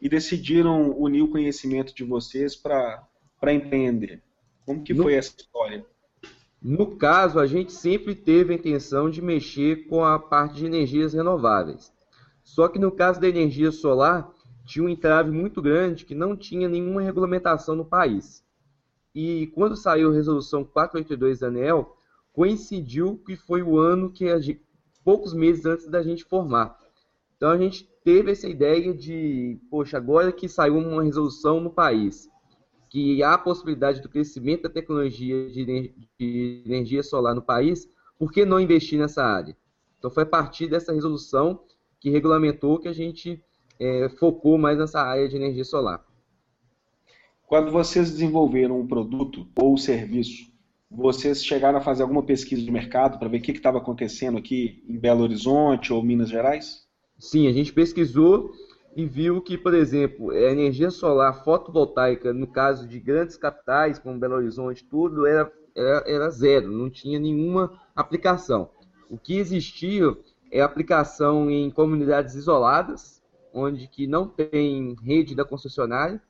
e 0.00 0.08
decidiram 0.08 0.98
unir 0.98 1.22
o 1.22 1.28
conhecimento 1.28 1.94
de 1.94 2.04
vocês 2.04 2.56
para 2.56 3.06
empreender? 3.52 4.22
Como 4.64 4.82
que 4.82 4.94
no... 4.94 5.02
foi 5.02 5.14
essa 5.14 5.34
história? 5.36 5.84
No 6.62 6.96
caso, 6.96 7.38
a 7.38 7.46
gente 7.46 7.72
sempre 7.72 8.14
teve 8.14 8.52
a 8.52 8.56
intenção 8.56 9.10
de 9.10 9.20
mexer 9.20 9.86
com 9.88 10.02
a 10.02 10.18
parte 10.18 10.56
de 10.56 10.66
energias 10.66 11.12
renováveis. 11.12 11.92
Só 12.42 12.66
que 12.68 12.78
no 12.78 12.90
caso 12.90 13.20
da 13.20 13.28
energia 13.28 13.70
solar, 13.70 14.32
tinha 14.66 14.84
um 14.84 14.88
entrave 14.88 15.30
muito 15.30 15.62
grande 15.62 16.04
que 16.04 16.14
não 16.14 16.36
tinha 16.36 16.68
nenhuma 16.68 17.00
regulamentação 17.00 17.74
no 17.74 17.84
país. 17.84 18.44
E 19.14 19.46
quando 19.54 19.76
saiu 19.76 20.10
a 20.10 20.14
resolução 20.14 20.64
482 20.64 21.38
da 21.38 21.46
ANEL, 21.46 21.96
coincidiu 22.32 23.16
que 23.24 23.36
foi 23.36 23.62
o 23.62 23.78
ano 23.78 24.10
que 24.10 24.28
a 24.28 24.38
gente, 24.38 24.60
poucos 25.02 25.32
meses 25.32 25.64
antes 25.64 25.86
da 25.86 26.02
gente 26.02 26.24
formar. 26.24 26.78
Então 27.36 27.50
a 27.50 27.56
gente 27.56 27.88
teve 28.04 28.32
essa 28.32 28.48
ideia 28.48 28.92
de, 28.92 29.58
poxa, 29.70 29.96
agora 29.96 30.32
que 30.32 30.48
saiu 30.48 30.76
uma 30.76 31.02
resolução 31.02 31.60
no 31.60 31.70
país, 31.70 32.28
que 32.90 33.22
há 33.22 33.34
a 33.34 33.38
possibilidade 33.38 34.02
do 34.02 34.08
crescimento 34.08 34.64
da 34.64 34.70
tecnologia 34.70 35.48
de, 35.48 35.94
energia 36.66 37.02
solar 37.02 37.34
no 37.34 37.42
país, 37.42 37.88
por 38.18 38.32
que 38.32 38.44
não 38.44 38.60
investir 38.60 38.98
nessa 38.98 39.24
área? 39.24 39.56
Então 39.98 40.10
foi 40.10 40.24
a 40.24 40.26
partir 40.26 40.66
dessa 40.66 40.92
resolução 40.92 41.60
que 42.00 42.10
regulamentou 42.10 42.78
que 42.78 42.88
a 42.88 42.92
gente 42.92 43.42
é, 43.78 44.08
focou 44.18 44.58
mais 44.58 44.78
nessa 44.78 45.00
área 45.00 45.28
de 45.28 45.36
energia 45.36 45.64
solar. 45.64 46.04
Quando 47.46 47.70
vocês 47.70 48.10
desenvolveram 48.10 48.80
um 48.80 48.86
produto 48.86 49.46
ou 49.54 49.78
serviço, 49.78 50.50
vocês 50.90 51.44
chegaram 51.44 51.78
a 51.78 51.82
fazer 51.82 52.02
alguma 52.02 52.22
pesquisa 52.22 52.62
de 52.62 52.70
mercado 52.70 53.18
para 53.18 53.28
ver 53.28 53.38
o 53.38 53.42
que 53.42 53.52
estava 53.52 53.78
acontecendo 53.78 54.38
aqui 54.38 54.82
em 54.88 54.98
Belo 54.98 55.22
Horizonte 55.22 55.92
ou 55.92 56.02
Minas 56.02 56.28
Gerais? 56.28 56.86
Sim, 57.18 57.46
a 57.46 57.52
gente 57.52 57.72
pesquisou 57.72 58.52
e 58.96 59.04
viu 59.04 59.40
que, 59.40 59.58
por 59.58 59.74
exemplo, 59.74 60.30
a 60.30 60.50
energia 60.50 60.90
solar 60.90 61.44
fotovoltaica, 61.44 62.32
no 62.32 62.46
caso 62.46 62.86
de 62.86 62.98
grandes 62.98 63.36
capitais, 63.36 63.98
como 63.98 64.18
Belo 64.18 64.36
Horizonte, 64.36 64.84
tudo 64.84 65.26
era, 65.26 65.52
era, 65.74 66.04
era 66.06 66.30
zero, 66.30 66.70
não 66.70 66.88
tinha 66.88 67.18
nenhuma 67.18 67.78
aplicação. 67.94 68.70
O 69.10 69.18
que 69.18 69.36
existia 69.36 70.16
é 70.50 70.60
aplicação 70.60 71.50
em 71.50 71.70
comunidades 71.70 72.34
isoladas, 72.34 73.15
onde 73.56 73.88
que 73.88 74.06
não 74.06 74.28
tem 74.28 74.94
rede 75.02 75.34
da 75.34 75.44
concessionária, 75.44 76.20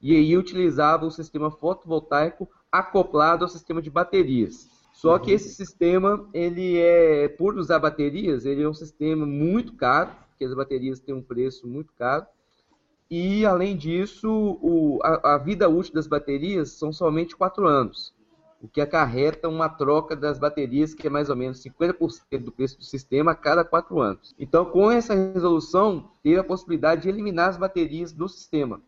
e 0.00 0.14
aí 0.14 0.36
utilizava 0.36 1.06
o 1.06 1.10
sistema 1.10 1.50
fotovoltaico 1.50 2.48
acoplado 2.70 3.44
ao 3.44 3.48
sistema 3.48 3.80
de 3.80 3.88
baterias. 3.88 4.68
Só 4.92 5.18
que 5.18 5.32
esse 5.32 5.50
sistema, 5.50 6.28
ele 6.32 6.78
é, 6.78 7.28
por 7.28 7.56
usar 7.56 7.78
baterias, 7.78 8.44
ele 8.44 8.62
é 8.62 8.68
um 8.68 8.74
sistema 8.74 9.24
muito 9.24 9.74
caro, 9.74 10.10
porque 10.28 10.44
as 10.44 10.54
baterias 10.54 11.00
têm 11.00 11.14
um 11.14 11.22
preço 11.22 11.66
muito 11.66 11.92
caro. 11.92 12.26
E, 13.10 13.44
além 13.44 13.76
disso, 13.76 14.58
o, 14.60 14.98
a, 15.02 15.34
a, 15.34 15.38
vida 15.38 15.68
útil 15.68 15.94
das 15.94 16.06
baterias 16.06 16.72
são 16.72 16.92
somente 16.92 17.36
4 17.36 17.66
anos, 17.66 18.14
o 18.64 18.68
que 18.68 18.80
acarreta 18.80 19.46
uma 19.46 19.68
troca 19.68 20.16
das 20.16 20.38
baterias 20.38 20.94
que 20.94 21.06
é 21.06 21.10
mais 21.10 21.28
ou 21.28 21.36
menos 21.36 21.62
50% 21.62 22.38
do 22.38 22.50
preço 22.50 22.78
do 22.78 22.84
sistema 22.84 23.32
a 23.32 23.34
cada 23.34 23.62
4 23.62 24.00
anos. 24.00 24.34
Então, 24.38 24.64
com 24.64 24.90
essa 24.90 25.14
resolução, 25.14 26.08
teve 26.22 26.38
a 26.38 26.44
possibilidade 26.44 27.02
de 27.02 27.10
eliminar 27.10 27.50
as 27.50 27.58
baterias 27.58 28.10
do 28.10 28.26
sistema, 28.26 28.80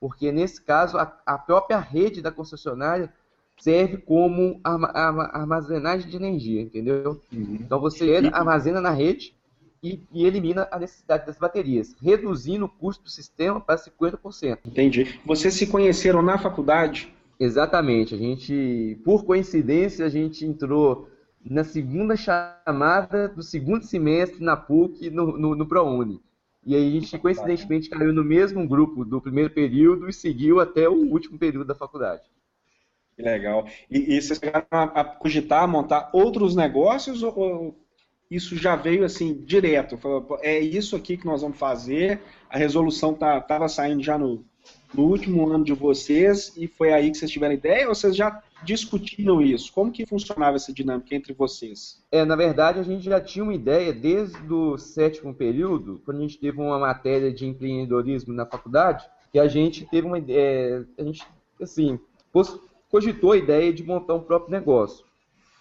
porque, 0.00 0.32
nesse 0.32 0.62
caso, 0.62 0.96
a, 0.96 1.14
a 1.26 1.36
própria 1.36 1.78
rede 1.78 2.22
da 2.22 2.32
concessionária 2.32 3.12
serve 3.58 3.98
como 3.98 4.62
armazenagem 4.64 6.08
de 6.08 6.16
energia, 6.16 6.62
entendeu? 6.62 7.20
Uhum. 7.30 7.58
Então, 7.60 7.78
você 7.78 8.30
armazena 8.32 8.80
na 8.80 8.92
rede 8.92 9.34
e, 9.82 10.00
e, 10.10 10.24
elimina 10.24 10.66
a 10.72 10.78
necessidade 10.78 11.26
das 11.26 11.36
baterias, 11.36 11.94
reduzindo 12.00 12.64
o 12.64 12.68
custo 12.68 13.04
do 13.04 13.10
sistema 13.10 13.60
para 13.60 13.76
50%. 13.76 14.60
Entendi. 14.64 15.20
Vocês 15.26 15.52
se 15.52 15.66
conheceram 15.66 16.22
na 16.22 16.38
faculdade? 16.38 17.12
Exatamente. 17.38 18.14
A 18.14 18.18
gente, 18.18 19.00
por 19.04 19.24
coincidência, 19.24 20.04
a 20.04 20.08
gente 20.08 20.44
entrou 20.44 21.08
na 21.44 21.62
segunda 21.62 22.16
chamada 22.16 23.28
do 23.28 23.42
segundo 23.42 23.84
semestre 23.84 24.42
na 24.42 24.56
PUC 24.56 25.08
no, 25.10 25.38
no, 25.38 25.54
no 25.54 25.66
ProUni. 25.66 26.20
E 26.66 26.74
aí 26.74 26.88
a 26.88 27.00
gente, 27.00 27.16
coincidentemente, 27.18 27.88
caiu 27.88 28.12
no 28.12 28.24
mesmo 28.24 28.66
grupo 28.66 29.04
do 29.04 29.20
primeiro 29.20 29.50
período 29.50 30.08
e 30.08 30.12
seguiu 30.12 30.60
até 30.60 30.88
o 30.88 31.10
último 31.10 31.38
período 31.38 31.66
da 31.66 31.74
faculdade. 31.74 32.22
Que 33.16 33.22
legal. 33.22 33.66
E, 33.90 34.16
e 34.16 34.20
vocês 34.20 34.38
chegaram 34.38 34.66
a, 34.70 34.82
a 34.84 35.04
cogitar, 35.04 35.66
montar 35.66 36.10
outros 36.12 36.54
negócios 36.54 37.22
ou 37.22 37.74
isso 38.30 38.56
já 38.56 38.76
veio 38.76 39.04
assim 39.04 39.42
direto. 39.44 39.96
Falou, 39.96 40.38
é 40.42 40.58
isso 40.58 40.94
aqui 40.94 41.16
que 41.16 41.26
nós 41.26 41.42
vamos 41.42 41.58
fazer. 41.58 42.20
A 42.50 42.58
resolução 42.58 43.12
estava 43.12 43.40
tá, 43.40 43.68
saindo 43.68 44.02
já 44.02 44.18
no, 44.18 44.44
no, 44.94 45.04
último 45.04 45.48
ano 45.48 45.64
de 45.64 45.72
vocês 45.72 46.52
e 46.56 46.66
foi 46.66 46.92
aí 46.92 47.10
que 47.10 47.18
vocês 47.18 47.30
tiveram 47.30 47.54
ideia 47.54 47.88
ou 47.88 47.94
vocês 47.94 48.16
já 48.16 48.42
discutiram 48.62 49.40
isso? 49.40 49.72
Como 49.72 49.92
que 49.92 50.06
funcionava 50.06 50.56
essa 50.56 50.72
dinâmica 50.72 51.14
entre 51.14 51.32
vocês? 51.32 52.02
É, 52.10 52.24
na 52.24 52.36
verdade, 52.36 52.78
a 52.78 52.82
gente 52.82 53.04
já 53.04 53.20
tinha 53.20 53.44
uma 53.44 53.54
ideia 53.54 53.92
desde 53.92 54.52
o 54.52 54.76
sétimo 54.78 55.34
período, 55.34 56.00
quando 56.04 56.18
a 56.18 56.20
gente 56.22 56.38
teve 56.38 56.60
uma 56.60 56.78
matéria 56.78 57.32
de 57.32 57.46
empreendedorismo 57.46 58.32
na 58.32 58.46
faculdade, 58.46 59.08
que 59.30 59.38
a 59.38 59.46
gente 59.46 59.84
teve 59.86 60.06
uma 60.06 60.18
ideia, 60.18 60.86
a 60.98 61.02
gente, 61.02 61.22
assim, 61.60 61.98
cogitou 62.90 63.32
a 63.32 63.36
ideia 63.36 63.72
de 63.72 63.82
montar 63.82 64.14
um 64.14 64.22
próprio 64.22 64.50
negócio. 64.50 65.04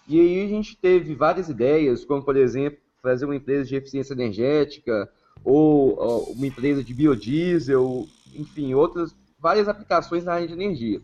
E 0.08 0.20
aí 0.20 0.46
a 0.46 0.48
gente 0.48 0.78
teve 0.78 1.14
várias 1.14 1.50
ideias, 1.50 2.06
como 2.06 2.24
por 2.24 2.38
exemplo, 2.38 2.80
fazer 3.02 3.26
uma 3.26 3.36
empresa 3.36 3.66
de 3.66 3.76
eficiência 3.76 4.14
energética, 4.14 5.10
ou, 5.44 6.32
uma 6.32 6.48
empresa 6.48 6.84
de 6.84 6.94
biodiesel, 6.94 8.08
enfim, 8.36 8.74
outras 8.74 9.16
várias 9.40 9.68
aplicações 9.68 10.24
na 10.24 10.34
área 10.34 10.48
de 10.48 10.54
energia. 10.54 11.00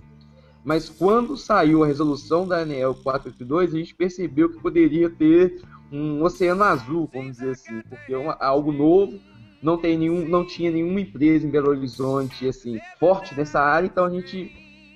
Mas 0.63 0.89
quando 0.89 1.35
saiu 1.35 1.83
a 1.83 1.87
resolução 1.87 2.47
da 2.47 2.59
ANEL 2.59 2.95
482, 2.95 3.73
a 3.73 3.77
gente 3.77 3.93
percebeu 3.93 4.49
que 4.49 4.59
poderia 4.59 5.09
ter 5.09 5.61
um 5.91 6.23
oceano 6.23 6.63
azul, 6.63 7.09
vamos 7.13 7.33
dizer 7.33 7.51
assim, 7.51 7.81
porque 7.89 8.13
é 8.13 8.17
uma, 8.17 8.33
algo 8.39 8.71
novo, 8.71 9.19
não, 9.61 9.77
tem 9.77 9.97
nenhum, 9.97 10.27
não 10.27 10.45
tinha 10.45 10.71
nenhuma 10.71 11.01
empresa 11.01 11.45
em 11.45 11.49
Belo 11.49 11.69
Horizonte 11.69 12.47
assim 12.47 12.79
forte 12.99 13.35
nessa 13.35 13.59
área, 13.59 13.87
então 13.87 14.05
a 14.05 14.09
gente 14.09 14.51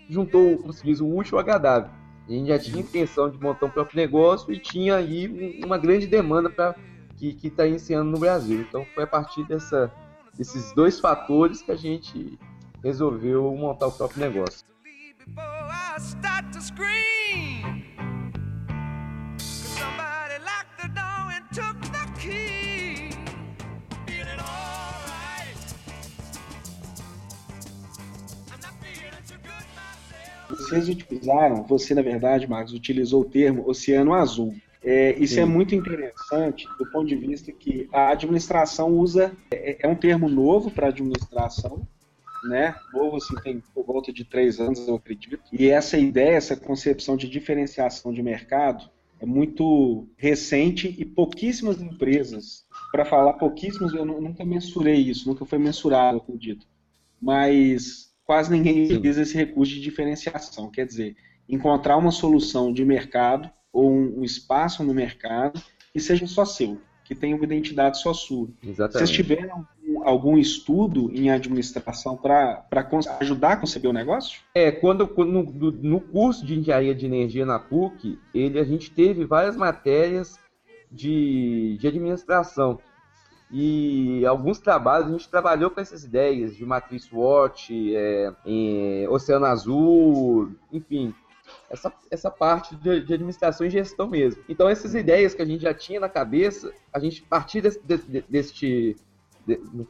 juntou, 0.10 0.58
como 0.58 0.74
se 0.74 0.84
diz, 0.84 1.00
o 1.00 1.15
útil 1.15 1.38
ao 1.38 1.41
agradável. 1.41 1.89
A 2.27 2.32
gente 2.32 2.48
já 2.48 2.60
tinha 2.60 2.82
intenção 2.82 3.29
de 3.29 3.39
montar 3.39 3.67
um 3.67 3.70
próprio 3.70 3.98
negócio 3.98 4.51
e 4.51 4.60
tinha 4.60 4.96
aí 4.96 5.62
uma 5.63 5.77
grande 5.77 6.08
demanda 6.08 6.50
para 6.50 6.75
que 7.18 7.48
está 7.48 7.66
iniciando 7.66 8.12
no 8.12 8.20
Brasil. 8.20 8.62
Então 8.62 8.86
foi 8.94 9.04
a 9.04 9.08
partir 9.08 9.44
dessa, 9.48 9.92
desses 10.36 10.72
dois 10.74 11.00
fatores 11.00 11.62
que 11.62 11.72
a 11.72 11.76
gente 11.76 12.38
resolveu 12.84 13.54
montar 13.56 13.88
o 13.88 13.92
próprio 13.92 14.22
negócio. 14.22 14.66
Vocês 30.50 30.90
utilizaram, 30.90 31.64
você 31.64 31.94
na 31.94 32.02
verdade, 32.02 32.48
Marcos, 32.48 32.74
utilizou 32.74 33.22
o 33.22 33.26
termo 33.26 33.68
oceano 33.70 34.14
azul. 34.14 34.56
É, 34.89 35.20
isso 35.20 35.34
é 35.34 35.36
Sim. 35.38 35.41
é 35.41 35.46
muito 35.46 35.75
interessante 35.75 36.65
do 36.79 36.89
ponto 36.89 37.08
de 37.08 37.15
vista 37.17 37.51
que 37.51 37.89
a 37.91 38.12
administração 38.12 38.89
usa, 38.98 39.34
é, 39.51 39.86
é 39.86 39.88
um 39.88 39.96
termo 39.96 40.29
novo 40.29 40.72
para 40.72 40.88
administração, 40.88 41.86
né? 42.46 42.74
Novo, 42.94 43.17
assim, 43.17 43.36
tem 43.44 43.62
por 43.75 43.86
volta 43.86 44.13
de 44.13 44.24
três 44.24 44.62
anos, 44.62 44.88
eu 44.88 44.96
acredito. 44.96 45.41
E 45.51 45.67
essa 45.70 45.98
ideia, 45.98 46.38
essa 46.38 46.56
concepção 46.56 47.17
de 47.17 47.27
diferenciação 47.27 48.13
de 48.13 48.24
mercado 48.24 48.89
é 49.20 49.25
muito 49.25 50.08
recente 50.15 50.96
e 50.98 51.03
pouquíssimas 51.03 51.82
empresas, 51.82 52.65
para 52.89 53.03
falar 53.03 53.34
pouquíssimas, 53.34 53.94
eu 53.94 54.06
nunca 54.06 54.46
mensurei 54.46 55.01
isso, 55.01 55.27
nunca 55.27 55.46
foi 55.46 55.58
mensurado, 55.60 56.20
acredito. 56.20 56.65
Mas 57.22 58.13
quase 58.24 58.50
ninguém 58.50 58.86
utiliza 58.86 59.22
esse 59.22 59.36
recurso 59.36 59.74
de 59.74 59.82
diferenciação. 59.82 60.72
Quer 60.72 60.86
dizer, 60.86 61.17
encontrar 61.50 61.98
uma 61.98 62.12
solução 62.12 62.72
de 62.72 62.86
mercado 62.86 63.51
ou 63.72 63.92
um, 63.92 64.20
um 64.20 64.24
espaço 64.24 64.84
no 64.84 64.94
mercado 64.94 65.62
que 65.92 66.00
seja 66.00 66.28
só 66.28 66.46
seu, 66.46 66.80
que 67.04 67.16
tenha 67.16 67.36
uma 67.36 67.46
identidade 67.46 68.00
só 68.00 68.14
sua. 68.14 68.50
Exatamente. 68.64 68.94
Vocês 68.94 69.12
tiveram 69.12 69.68
algum 70.04 70.38
estudo 70.38 71.12
em 71.14 71.30
administração 71.30 72.16
para 72.18 72.66
ajudar 73.20 73.54
a 73.54 73.58
conceber 73.58 73.90
o 73.90 73.94
negócio? 73.94 74.42
É, 74.54 74.72
quando, 74.72 75.08
no, 75.18 75.44
no, 75.44 76.02
curso 76.02 76.46
de 76.46 76.60
engenharia 76.60 76.94
de 76.94 77.06
energia 77.06 77.46
na 77.46 77.60
PUC, 77.60 78.20
ele, 78.34 78.60
a 78.60 78.64
gente 78.64 78.92
teve 78.92 79.26
várias 79.26 79.56
matérias 79.56 80.38
de, 80.92 81.78
de 81.80 81.88
administração. 81.88 82.80
E 83.50 84.26
alguns 84.26 84.60
trabalhos 84.60 85.08
a 85.08 85.12
gente 85.12 85.30
trabalhou 85.30 85.70
com 85.70 85.80
essas 85.80 86.04
ideias 86.04 86.56
de 86.56 86.66
matriz 86.66 87.06
SWOT, 87.06 87.96
é, 87.96 88.34
em 88.46 89.08
Oceano 89.08 89.46
Azul, 89.46 90.52
enfim, 90.72 91.14
essa, 91.70 91.94
essa 92.10 92.32
parte 92.32 92.75
de, 92.75 93.01
de, 93.01 93.13
administração 93.13 93.66
e 93.66 93.70
gestão 93.70 94.08
mesmo. 94.08 94.44
Então, 94.48 94.68
essas 94.68 94.96
ideias 94.96 95.34
que 95.34 95.42
a 95.42 95.46
gente 95.46 95.62
já 95.62 95.74
tinha 95.74 96.00
na 96.00 96.10
cabeça, 96.10 96.74
a 96.94 97.00
gente, 97.00 97.24
a 97.25 97.30
partir 97.30 97.62
desse, 97.62 97.82
desse, 98.30 98.96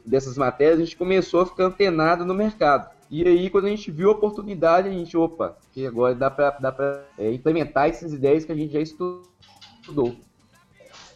dessas 0.04 0.36
matérias, 0.36 0.78
a 0.78 0.84
gente 0.84 0.96
começou 0.96 1.40
a 1.40 1.46
ficar 1.46 1.64
antenado 1.64 2.24
no 2.24 2.34
mercado. 2.34 2.90
E 3.10 3.26
aí, 3.26 3.48
quando 3.48 3.66
a 3.66 3.70
gente 3.70 3.90
viu 3.90 4.10
a 4.10 4.12
oportunidade, 4.12 4.88
a 4.88 4.92
gente, 4.92 5.16
opa, 5.16 5.56
que 5.72 5.86
agora 5.86 6.14
dá 6.14 6.30
para 6.30 6.50
dá 6.58 7.04
é, 7.16 7.32
implementar 7.32 7.88
essas 7.88 8.12
ideias 8.12 8.44
que 8.44 8.52
a 8.52 8.54
gente 8.54 8.72
já 8.72 8.80
estudou. 8.80 10.14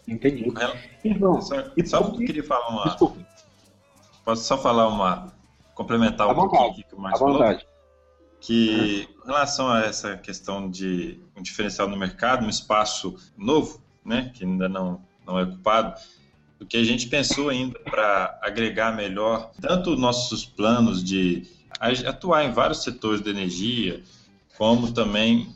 Entendi. 0.08 0.52
Irmão, 1.04 1.40
só, 1.40 1.56
só 1.84 2.00
eu 2.00 2.12
queria 2.12 2.42
falar 2.42 2.68
uma. 2.68 2.84
Desculpa. 2.84 3.20
Posso 4.24 4.44
só 4.44 4.56
falar 4.56 4.88
uma. 4.88 5.32
Complementar 5.74 6.28
um 6.28 6.34
pouquinho 6.34 6.70
aqui 6.70 6.82
que 6.82 6.94
o 6.94 7.00
Marcos 7.00 7.20
falou? 7.20 7.71
Que 8.42 9.08
em 9.24 9.26
relação 9.26 9.70
a 9.70 9.82
essa 9.82 10.16
questão 10.16 10.68
de 10.68 11.18
um 11.36 11.42
diferencial 11.42 11.88
no 11.88 11.96
mercado, 11.96 12.44
um 12.44 12.50
espaço 12.50 13.16
novo, 13.38 13.80
né, 14.04 14.32
que 14.34 14.44
ainda 14.44 14.68
não, 14.68 15.00
não 15.24 15.38
é 15.38 15.44
ocupado, 15.44 15.98
o 16.60 16.66
que 16.66 16.76
a 16.76 16.84
gente 16.84 17.08
pensou 17.08 17.48
ainda 17.48 17.78
para 17.78 18.38
agregar 18.42 18.94
melhor 18.94 19.52
tanto 19.60 19.96
nossos 19.96 20.44
planos 20.44 21.02
de 21.02 21.46
atuar 22.06 22.44
em 22.44 22.52
vários 22.52 22.82
setores 22.82 23.20
da 23.20 23.30
energia, 23.30 24.02
como 24.56 24.92
também 24.92 25.52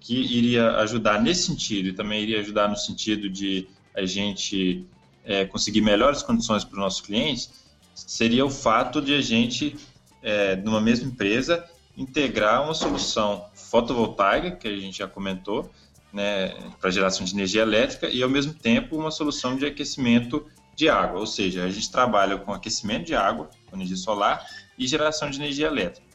que 0.00 0.14
iria 0.14 0.76
ajudar 0.78 1.20
nesse 1.20 1.44
sentido 1.44 1.88
e 1.88 1.92
também 1.92 2.22
iria 2.22 2.40
ajudar 2.40 2.68
no 2.68 2.76
sentido 2.76 3.28
de 3.28 3.66
a 3.94 4.04
gente 4.04 4.86
é, 5.24 5.44
conseguir 5.44 5.80
melhores 5.80 6.22
condições 6.22 6.64
para 6.64 6.74
os 6.74 6.78
nossos 6.78 7.00
clientes, 7.00 7.50
seria 7.94 8.44
o 8.44 8.50
fato 8.50 9.00
de 9.00 9.14
a 9.14 9.20
gente, 9.20 9.76
é, 10.22 10.54
numa 10.56 10.80
mesma 10.80 11.08
empresa, 11.08 11.64
integrar 11.96 12.62
uma 12.62 12.74
solução 12.74 13.46
fotovoltaica, 13.54 14.50
que 14.50 14.68
a 14.68 14.76
gente 14.76 14.98
já 14.98 15.08
comentou, 15.08 15.70
né, 16.12 16.54
para 16.80 16.90
geração 16.90 17.24
de 17.24 17.32
energia 17.32 17.62
elétrica 17.62 18.08
e, 18.08 18.22
ao 18.22 18.28
mesmo 18.28 18.54
tempo, 18.54 18.96
uma 18.96 19.10
solução 19.10 19.56
de 19.56 19.66
aquecimento 19.66 20.46
de 20.74 20.90
água, 20.90 21.20
ou 21.20 21.26
seja, 21.26 21.64
a 21.64 21.70
gente 21.70 21.90
trabalha 21.90 22.36
com 22.36 22.52
aquecimento 22.52 23.06
de 23.06 23.14
água, 23.14 23.48
com 23.68 23.76
energia 23.76 23.96
solar 23.96 24.46
e 24.78 24.86
geração 24.86 25.30
de 25.30 25.38
energia 25.38 25.66
elétrica. 25.66 26.06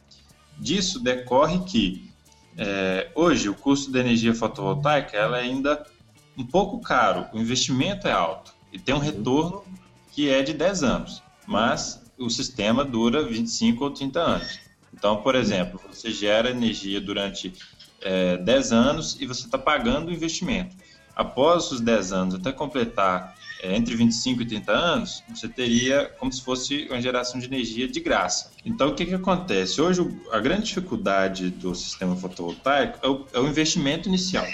Disso 0.56 1.00
decorre 1.00 1.58
que 1.64 2.10
é, 2.56 3.10
hoje 3.14 3.48
o 3.48 3.54
custo 3.54 3.90
da 3.90 3.98
energia 3.98 4.34
fotovoltaica 4.34 5.16
ela 5.16 5.38
é 5.38 5.42
ainda 5.42 5.84
um 6.36 6.46
pouco 6.46 6.80
caro, 6.80 7.26
o 7.32 7.38
investimento 7.38 8.06
é 8.06 8.12
alto 8.12 8.54
e 8.72 8.78
tem 8.78 8.94
um 8.94 8.98
retorno 8.98 9.64
que 10.12 10.28
é 10.28 10.42
de 10.42 10.52
10 10.52 10.82
anos, 10.82 11.22
mas 11.46 12.02
o 12.18 12.30
sistema 12.30 12.84
dura 12.84 13.22
25 13.24 13.84
ou 13.84 13.90
30 13.90 14.20
anos. 14.20 14.60
Então, 14.92 15.22
por 15.22 15.34
exemplo, 15.34 15.80
você 15.90 16.10
gera 16.10 16.50
energia 16.50 17.00
durante 17.00 17.52
é, 18.00 18.36
10 18.36 18.72
anos 18.72 19.16
e 19.20 19.26
você 19.26 19.46
está 19.46 19.58
pagando 19.58 20.08
o 20.08 20.12
investimento. 20.12 20.76
Após 21.14 21.70
os 21.70 21.80
10 21.80 22.12
anos, 22.12 22.34
até 22.34 22.52
completar 22.52 23.34
é, 23.62 23.76
entre 23.76 23.94
25 23.94 24.42
e 24.42 24.46
30 24.46 24.72
anos, 24.72 25.22
você 25.28 25.48
teria 25.48 26.06
como 26.18 26.32
se 26.32 26.42
fosse 26.42 26.86
uma 26.90 27.00
geração 27.00 27.38
de 27.38 27.46
energia 27.46 27.86
de 27.86 28.00
graça. 28.00 28.50
Então, 28.64 28.88
o 28.88 28.94
que, 28.94 29.06
que 29.06 29.14
acontece? 29.14 29.80
Hoje, 29.80 30.06
a 30.32 30.40
grande 30.40 30.64
dificuldade 30.64 31.50
do 31.50 31.74
sistema 31.74 32.16
fotovoltaico 32.16 32.98
é 33.02 33.08
o, 33.08 33.26
é 33.32 33.38
o 33.38 33.46
investimento 33.46 34.08
inicial. 34.08 34.46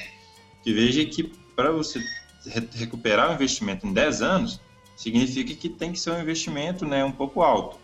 Que 0.62 0.72
veja 0.72 1.04
que 1.04 1.24
para 1.56 1.70
você 1.70 2.00
re 2.46 2.68
recuperar 2.74 3.30
o 3.30 3.34
investimento 3.34 3.86
em 3.86 3.92
10 3.92 4.22
anos, 4.22 4.60
significa 4.96 5.54
que 5.54 5.68
tem 5.68 5.92
que 5.92 6.00
ser 6.00 6.10
um 6.10 6.20
investimento 6.20 6.84
né, 6.84 7.04
um 7.04 7.12
pouco 7.12 7.42
alto. 7.42 7.78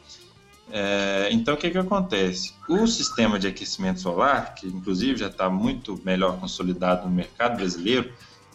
É, 0.71 1.29
então, 1.31 1.55
o 1.55 1.57
que, 1.57 1.71
que 1.71 1.79
acontece? 1.79 2.55
O 2.69 2.87
sistema 2.87 3.39
de 3.39 3.47
aquecimento 3.47 4.01
solar, 4.01 4.55
que 4.55 4.67
inclusive 4.67 5.19
já 5.19 5.29
está 5.29 5.49
muito 5.49 6.01
melhor 6.05 6.39
consolidado 6.39 7.09
no 7.09 7.15
mercado 7.15 7.57
brasileiro, 7.57 8.13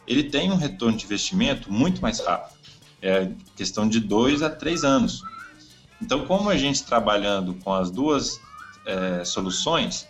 ele 0.07 0.23
tem 0.23 0.51
um 0.51 0.55
retorno 0.55 0.97
de 0.97 1.05
investimento 1.05 1.71
muito 1.71 2.01
mais 2.01 2.19
rápido. 2.19 2.57
É 3.01 3.31
questão 3.55 3.87
de 3.87 3.99
dois 3.99 4.41
a 4.41 4.49
três 4.49 4.83
anos. 4.83 5.21
Então, 6.01 6.25
como 6.25 6.49
a 6.49 6.57
gente 6.57 6.83
trabalhando 6.83 7.53
com 7.55 7.73
as 7.73 7.91
duas 7.91 8.39
é, 8.85 9.23
soluções, 9.23 10.07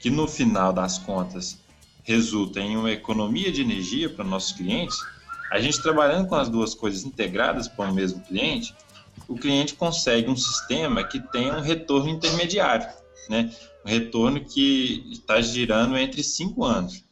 que 0.00 0.10
no 0.10 0.28
final 0.28 0.72
das 0.72 0.98
contas 0.98 1.58
resulta 2.04 2.60
em 2.60 2.76
uma 2.76 2.90
economia 2.90 3.50
de 3.50 3.60
energia 3.60 4.08
para 4.08 4.24
nossos 4.24 4.52
clientes, 4.52 4.96
a 5.50 5.60
gente 5.60 5.82
trabalhando 5.82 6.28
com 6.28 6.36
as 6.36 6.48
duas 6.48 6.74
coisas 6.74 7.04
integradas 7.04 7.68
para 7.68 7.90
o 7.90 7.94
mesmo 7.94 8.20
cliente, 8.22 8.74
o 9.28 9.34
cliente 9.34 9.74
consegue 9.74 10.30
um 10.30 10.36
sistema 10.36 11.04
que 11.04 11.20
tem 11.20 11.52
um 11.52 11.60
retorno 11.60 12.08
intermediário, 12.08 12.88
né? 13.28 13.54
um 13.84 13.88
retorno 13.88 14.42
que 14.42 15.04
está 15.12 15.40
girando 15.40 15.96
entre 15.96 16.24
cinco 16.24 16.64
anos. 16.64 17.04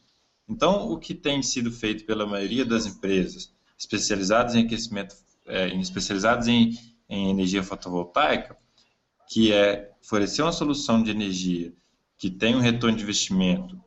Então, 0.49 0.89
o 0.91 0.97
que 0.97 1.13
tem 1.13 1.43
sido 1.43 1.71
feito 1.71 2.05
pela 2.05 2.25
maioria 2.25 2.65
das 2.65 2.87
empresas 2.87 3.53
especializadas 3.77 4.55
em 4.55 4.65
aquecimento, 4.65 5.15
é, 5.45 5.67
especializadas 5.75 6.47
em, 6.47 6.75
em 7.07 7.29
energia 7.29 7.61
fotovoltaica, 7.61 8.57
que 9.29 9.53
é 9.53 9.91
oferecer 10.03 10.41
uma 10.41 10.51
solução 10.51 11.03
de 11.03 11.11
energia 11.11 11.71
que 12.17 12.31
tem 12.31 12.55
um 12.55 12.61
retorno 12.61 12.97
de 12.97 13.03
investimento 13.03 13.79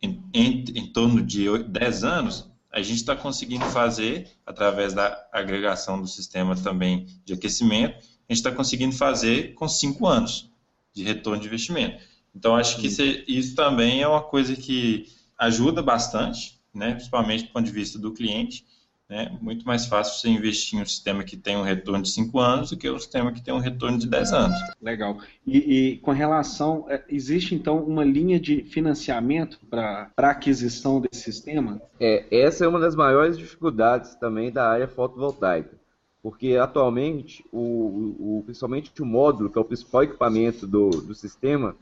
em, 0.00 0.22
em, 0.32 0.64
em 0.74 0.92
torno 0.92 1.22
de 1.22 1.46
10 1.64 2.04
anos, 2.04 2.50
a 2.76 2.82
gente 2.82 2.98
está 2.98 3.16
conseguindo 3.16 3.64
fazer, 3.64 4.28
através 4.44 4.92
da 4.92 5.26
agregação 5.32 5.98
do 5.98 6.06
sistema 6.06 6.54
também 6.54 7.06
de 7.24 7.32
aquecimento, 7.32 7.94
a 7.94 8.32
gente 8.34 8.36
está 8.36 8.52
conseguindo 8.52 8.94
fazer 8.94 9.54
com 9.54 9.66
5 9.66 10.06
anos 10.06 10.50
de 10.92 11.02
retorno 11.02 11.40
de 11.40 11.46
investimento. 11.46 12.04
Então, 12.34 12.54
acho 12.54 12.76
que 12.76 12.88
isso, 12.88 13.00
isso 13.26 13.54
também 13.54 14.02
é 14.02 14.06
uma 14.06 14.20
coisa 14.20 14.54
que 14.54 15.08
ajuda 15.38 15.80
bastante, 15.80 16.60
né, 16.74 16.92
principalmente 16.92 17.44
do 17.44 17.50
ponto 17.50 17.64
de 17.64 17.72
vista 17.72 17.98
do 17.98 18.12
cliente. 18.12 18.66
Né, 19.08 19.38
muito 19.40 19.64
mais 19.64 19.86
fácil 19.86 20.18
você 20.18 20.28
investir 20.28 20.76
em 20.76 20.82
um 20.82 20.84
sistema 20.84 21.22
que 21.22 21.36
tem 21.36 21.56
um 21.56 21.62
retorno 21.62 22.02
de 22.02 22.10
5 22.10 22.40
anos 22.40 22.70
do 22.70 22.76
que 22.76 22.90
um 22.90 22.98
sistema 22.98 23.30
que 23.30 23.40
tem 23.40 23.54
um 23.54 23.60
retorno 23.60 23.98
de 23.98 24.08
10 24.08 24.32
anos. 24.32 24.58
Legal. 24.82 25.18
E, 25.46 25.58
e 25.58 25.96
com 25.98 26.10
relação, 26.10 26.86
é, 26.88 27.04
existe 27.08 27.54
então 27.54 27.78
uma 27.84 28.04
linha 28.04 28.40
de 28.40 28.62
financiamento 28.64 29.60
para 29.70 30.10
a 30.16 30.30
aquisição 30.30 31.00
desse 31.00 31.22
sistema? 31.22 31.80
É, 32.00 32.26
essa 32.32 32.64
é 32.64 32.68
uma 32.68 32.80
das 32.80 32.96
maiores 32.96 33.38
dificuldades 33.38 34.16
também 34.16 34.50
da 34.50 34.68
área 34.68 34.88
fotovoltaica. 34.88 35.78
Porque 36.20 36.56
atualmente, 36.56 37.44
o, 37.52 38.38
o, 38.38 38.42
principalmente 38.44 38.90
o 39.00 39.06
módulo, 39.06 39.48
que 39.48 39.56
é 39.56 39.60
o 39.60 39.64
principal 39.64 40.02
equipamento 40.02 40.66
do, 40.66 40.90
do 40.90 41.14
sistema, 41.14 41.76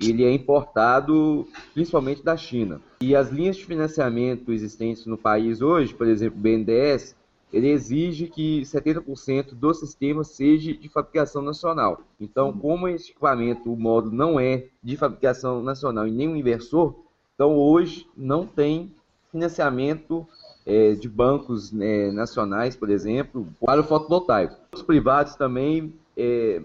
ele 0.00 0.24
é 0.24 0.32
importado 0.32 1.46
principalmente 1.72 2.22
da 2.22 2.36
China. 2.36 2.80
E 3.00 3.14
as 3.14 3.30
linhas 3.30 3.56
de 3.56 3.64
financiamento 3.64 4.52
existentes 4.52 5.06
no 5.06 5.16
país 5.16 5.60
hoje, 5.60 5.94
por 5.94 6.06
exemplo, 6.06 6.38
o 6.38 6.42
BNDES, 6.42 7.16
ele 7.52 7.68
exige 7.68 8.26
que 8.26 8.62
70% 8.62 9.54
do 9.54 9.72
sistema 9.72 10.24
seja 10.24 10.74
de 10.74 10.88
fabricação 10.88 11.40
nacional. 11.40 12.02
Então, 12.20 12.52
como 12.52 12.88
esse 12.88 13.10
equipamento, 13.10 13.72
o 13.72 13.76
módulo 13.76 14.14
não 14.14 14.38
é 14.38 14.66
de 14.82 14.96
fabricação 14.96 15.62
nacional 15.62 16.06
e 16.06 16.10
nem 16.10 16.28
um 16.28 16.36
inversor, 16.36 16.94
então 17.34 17.56
hoje 17.56 18.06
não 18.16 18.46
tem 18.46 18.92
financiamento 19.30 20.26
é, 20.64 20.92
de 20.92 21.08
bancos 21.08 21.70
né, 21.70 22.10
nacionais, 22.10 22.74
por 22.74 22.90
exemplo, 22.90 23.46
para 23.64 23.80
o 23.80 23.84
fotovoltaico. 23.84 24.56
Os 24.74 24.82
privados 24.82 25.36
também 25.36 25.94
é, 26.16 26.60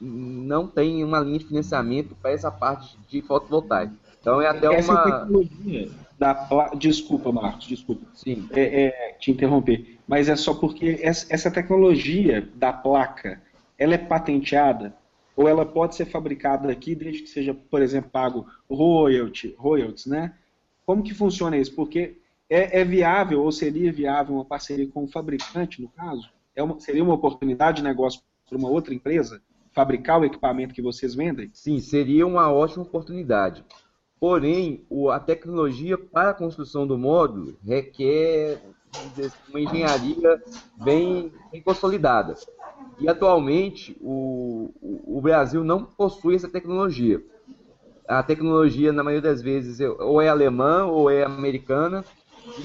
não 0.00 0.66
tem 0.66 1.02
uma 1.02 1.20
linha 1.20 1.38
de 1.38 1.46
financiamento 1.46 2.14
para 2.16 2.32
essa 2.32 2.50
parte 2.50 2.98
de 3.08 3.22
fotovoltaico. 3.22 3.94
Então 4.20 4.40
é 4.40 4.48
até 4.48 4.72
essa 4.74 4.92
uma. 4.92 5.02
Tecnologia 5.02 5.90
da 6.18 6.34
pla... 6.34 6.70
Desculpa, 6.74 7.30
Marcos, 7.30 7.66
desculpa. 7.66 8.06
Sim. 8.14 8.48
É, 8.52 8.84
é, 8.84 9.12
te 9.18 9.30
interromper. 9.30 9.98
Mas 10.06 10.28
é 10.28 10.36
só 10.36 10.54
porque 10.54 10.98
essa 11.02 11.50
tecnologia 11.50 12.48
da 12.54 12.72
placa, 12.72 13.40
ela 13.78 13.94
é 13.94 13.98
patenteada 13.98 14.94
ou 15.36 15.48
ela 15.48 15.66
pode 15.66 15.94
ser 15.94 16.06
fabricada 16.06 16.70
aqui 16.70 16.94
desde 16.94 17.22
que 17.22 17.28
seja, 17.28 17.52
por 17.52 17.82
exemplo, 17.82 18.10
pago 18.10 18.46
royalty, 18.70 19.54
royalties, 19.58 20.06
né? 20.06 20.34
Como 20.86 21.02
que 21.02 21.12
funciona 21.12 21.58
isso? 21.58 21.74
Porque 21.74 22.16
é, 22.48 22.80
é 22.80 22.84
viável 22.84 23.42
ou 23.42 23.52
seria 23.52 23.92
viável 23.92 24.36
uma 24.36 24.44
parceria 24.44 24.88
com 24.88 25.04
o 25.04 25.08
fabricante, 25.08 25.82
no 25.82 25.88
caso? 25.88 26.30
É 26.54 26.62
uma, 26.62 26.80
seria 26.80 27.04
uma 27.04 27.14
oportunidade 27.14 27.78
de 27.78 27.82
negócio 27.82 28.22
para 28.48 28.56
uma 28.56 28.70
outra 28.70 28.94
empresa 28.94 29.42
fabricar 29.76 30.18
o 30.18 30.24
equipamento 30.24 30.72
que 30.72 30.80
vocês 30.80 31.14
vendem? 31.14 31.50
Sim, 31.52 31.78
seria 31.80 32.26
uma 32.26 32.50
ótima 32.50 32.82
oportunidade. 32.82 33.62
Porém, 34.18 34.86
a 35.12 35.20
tecnologia 35.20 35.98
para 35.98 36.30
a 36.30 36.34
construção 36.34 36.86
do 36.86 36.96
módulo 36.96 37.58
requer 37.62 38.62
uma 39.50 39.60
engenharia 39.60 40.42
bem, 40.82 41.30
bem 41.52 41.60
consolidada. 41.60 42.34
E 42.98 43.06
atualmente 43.06 43.94
o, 44.00 44.72
o, 44.80 45.20
Brasil 45.20 45.62
não 45.62 45.84
possui 45.84 46.34
essa 46.34 46.48
tecnologia. 46.48 47.22
A 48.08 48.22
tecnologia, 48.22 48.90
na 48.90 49.04
maioria 49.04 49.30
das 49.30 49.42
vezes, 49.42 49.78
é, 49.78 49.90
ou 49.90 50.22
é 50.22 50.28
alemã 50.28 50.86
ou 50.86 51.10
é 51.10 51.22
americana, 51.22 52.02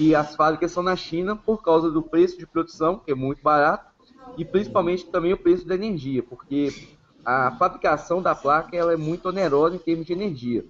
e 0.00 0.14
as 0.14 0.34
fábricas 0.34 0.70
são 0.70 0.82
na 0.82 0.96
China 0.96 1.36
por 1.36 1.62
causa 1.62 1.90
do 1.90 2.00
preço 2.00 2.38
de 2.38 2.46
produção, 2.46 2.98
que 2.98 3.10
é 3.12 3.14
muito 3.14 3.42
barato, 3.42 3.92
e 4.38 4.44
principalmente 4.46 5.04
também 5.10 5.34
o 5.34 5.36
preço 5.36 5.66
da 5.66 5.74
energia, 5.74 6.22
porque 6.22 6.72
a 7.24 7.52
fabricação 7.58 8.22
da 8.22 8.34
placa 8.34 8.76
ela 8.76 8.92
é 8.92 8.96
muito 8.96 9.28
onerosa 9.28 9.76
em 9.76 9.78
termos 9.78 10.06
de 10.06 10.12
energia. 10.12 10.64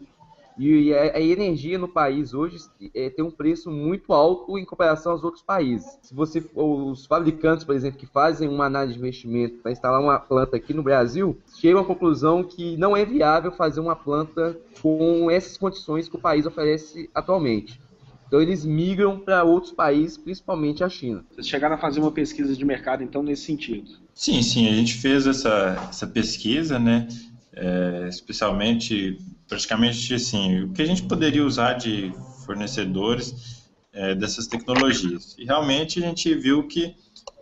E 0.58 0.92
a, 0.92 1.20
energia 1.20 1.78
no 1.78 1.88
país 1.88 2.34
hoje 2.34 2.58
é, 2.94 3.08
tem 3.08 3.24
um 3.24 3.30
preço 3.30 3.70
muito 3.70 4.12
alto 4.12 4.58
em 4.58 4.64
comparação 4.64 5.12
aos 5.12 5.24
outros 5.24 5.42
países. 5.42 5.98
Se 6.02 6.14
você 6.14 6.44
os 6.54 7.06
fabricantes, 7.06 7.64
por 7.64 7.74
exemplo, 7.74 7.98
que 7.98 8.06
fazem 8.06 8.48
uma 8.48 8.66
análise 8.66 8.94
de 8.94 9.00
investimento 9.00 9.58
para 9.58 9.72
instalar 9.72 10.00
uma 10.00 10.18
planta 10.18 10.56
aqui 10.56 10.74
no 10.74 10.82
Brasil, 10.82 11.38
chegam 11.58 11.80
à 11.80 11.84
conclusão 11.84 12.44
que 12.44 12.76
não 12.76 12.96
é 12.96 13.04
viável 13.04 13.50
fazer 13.52 13.80
uma 13.80 13.96
planta 13.96 14.58
com 14.82 15.30
essas 15.30 15.56
condições 15.56 16.08
que 16.08 16.16
o 16.16 16.20
país 16.20 16.44
oferece 16.44 17.08
atualmente. 17.14 17.80
Então 18.26 18.40
eles 18.40 18.64
migram 18.64 19.18
para 19.18 19.44
outros 19.44 19.72
países, 19.72 20.16
principalmente 20.16 20.84
a 20.84 20.88
China. 20.88 21.24
Vocês 21.32 21.46
chegaram 21.46 21.74
a 21.74 21.78
fazer 21.78 22.00
uma 22.00 22.10
pesquisa 22.12 22.56
de 22.56 22.64
mercado, 22.64 23.02
então, 23.02 23.22
nesse 23.22 23.44
sentido? 23.44 24.01
Sim, 24.14 24.42
sim, 24.42 24.68
a 24.68 24.72
gente 24.72 24.94
fez 24.94 25.27
essa, 25.27 25.88
essa 25.88 26.07
pesquisa, 26.07 26.79
né? 26.79 27.09
É, 27.55 28.07
especialmente, 28.09 29.18
praticamente 29.48 30.14
assim, 30.14 30.64
o 30.64 30.72
que 30.72 30.83
a 30.83 30.87
gente 30.87 31.03
poderia 31.03 31.44
usar 31.44 31.75
de 31.75 32.12
fornecedores 32.44 33.62
é, 33.92 34.14
dessas 34.14 34.46
tecnologias. 34.46 35.35
E 35.38 35.44
realmente 35.44 36.03
a 36.03 36.07
gente 36.07 36.35
viu 36.35 36.66
que 36.66 36.94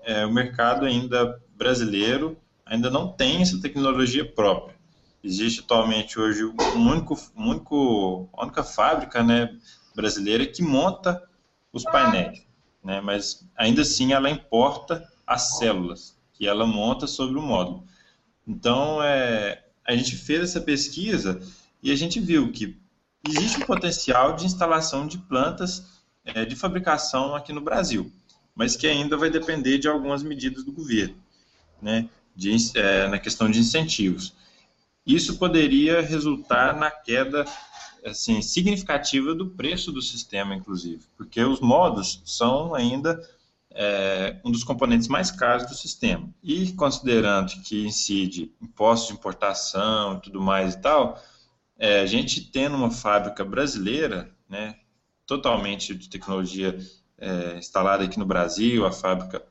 é, 0.04 0.24
o 0.24 0.32
mercado 0.32 0.86
ainda 0.86 1.40
brasileiro 1.56 2.36
ainda 2.64 2.88
não 2.88 3.08
tem 3.08 3.42
essa 3.42 3.60
tecnologia 3.60 4.24
própria. 4.24 4.76
Existe 5.22 5.60
atualmente 5.60 6.18
hoje 6.18 6.44
um 6.44 6.88
único, 6.88 7.14
um 7.36 7.50
único, 7.50 8.28
a 8.32 8.44
única 8.44 8.62
fábrica 8.62 9.22
né, 9.22 9.54
brasileira 9.94 10.46
que 10.46 10.62
monta 10.62 11.22
os 11.72 11.82
painéis, 11.84 12.46
né, 12.82 13.00
mas 13.00 13.46
ainda 13.56 13.82
assim 13.82 14.12
ela 14.12 14.30
importa 14.30 15.06
as 15.26 15.58
células 15.58 16.19
que 16.40 16.46
ela 16.46 16.66
monta 16.66 17.06
sobre 17.06 17.38
o 17.38 17.42
módulo. 17.42 17.84
Então, 18.48 19.02
é, 19.02 19.62
a 19.86 19.94
gente 19.94 20.16
fez 20.16 20.40
essa 20.40 20.60
pesquisa 20.62 21.38
e 21.82 21.92
a 21.92 21.94
gente 21.94 22.18
viu 22.18 22.50
que 22.50 22.80
existe 23.28 23.58
um 23.58 23.66
potencial 23.66 24.34
de 24.34 24.46
instalação 24.46 25.06
de 25.06 25.18
plantas 25.18 25.84
é, 26.24 26.46
de 26.46 26.56
fabricação 26.56 27.34
aqui 27.34 27.52
no 27.52 27.60
Brasil, 27.60 28.10
mas 28.54 28.74
que 28.74 28.86
ainda 28.86 29.18
vai 29.18 29.28
depender 29.28 29.76
de 29.76 29.86
algumas 29.86 30.22
medidas 30.22 30.64
do 30.64 30.72
governo, 30.72 31.14
né, 31.82 32.08
de, 32.34 32.56
é, 32.74 33.06
na 33.06 33.18
questão 33.18 33.50
de 33.50 33.58
incentivos. 33.58 34.32
Isso 35.04 35.36
poderia 35.36 36.00
resultar 36.00 36.74
na 36.74 36.90
queda 36.90 37.44
assim, 38.02 38.40
significativa 38.40 39.34
do 39.34 39.50
preço 39.50 39.92
do 39.92 40.00
sistema, 40.00 40.54
inclusive, 40.54 41.02
porque 41.18 41.44
os 41.44 41.60
modos 41.60 42.22
são 42.24 42.74
ainda 42.74 43.20
é, 43.72 44.40
um 44.44 44.50
dos 44.50 44.64
componentes 44.64 45.08
mais 45.08 45.30
caros 45.30 45.66
do 45.66 45.74
sistema. 45.74 46.28
E 46.42 46.72
considerando 46.72 47.52
que 47.62 47.86
incide 47.86 48.52
impostos 48.60 49.08
de 49.08 49.14
importação 49.14 50.16
e 50.16 50.20
tudo 50.22 50.40
mais 50.40 50.74
e 50.74 50.80
tal, 50.80 51.20
é, 51.78 52.00
a 52.00 52.06
gente 52.06 52.50
tendo 52.50 52.76
uma 52.76 52.90
fábrica 52.90 53.44
brasileira, 53.44 54.30
né, 54.48 54.76
totalmente 55.26 55.94
de 55.94 56.08
tecnologia 56.08 56.78
é, 57.18 57.56
instalada 57.58 58.04
aqui 58.04 58.18
no 58.18 58.26
Brasil, 58.26 58.84
a 58.84 58.92
fábrica 58.92 59.42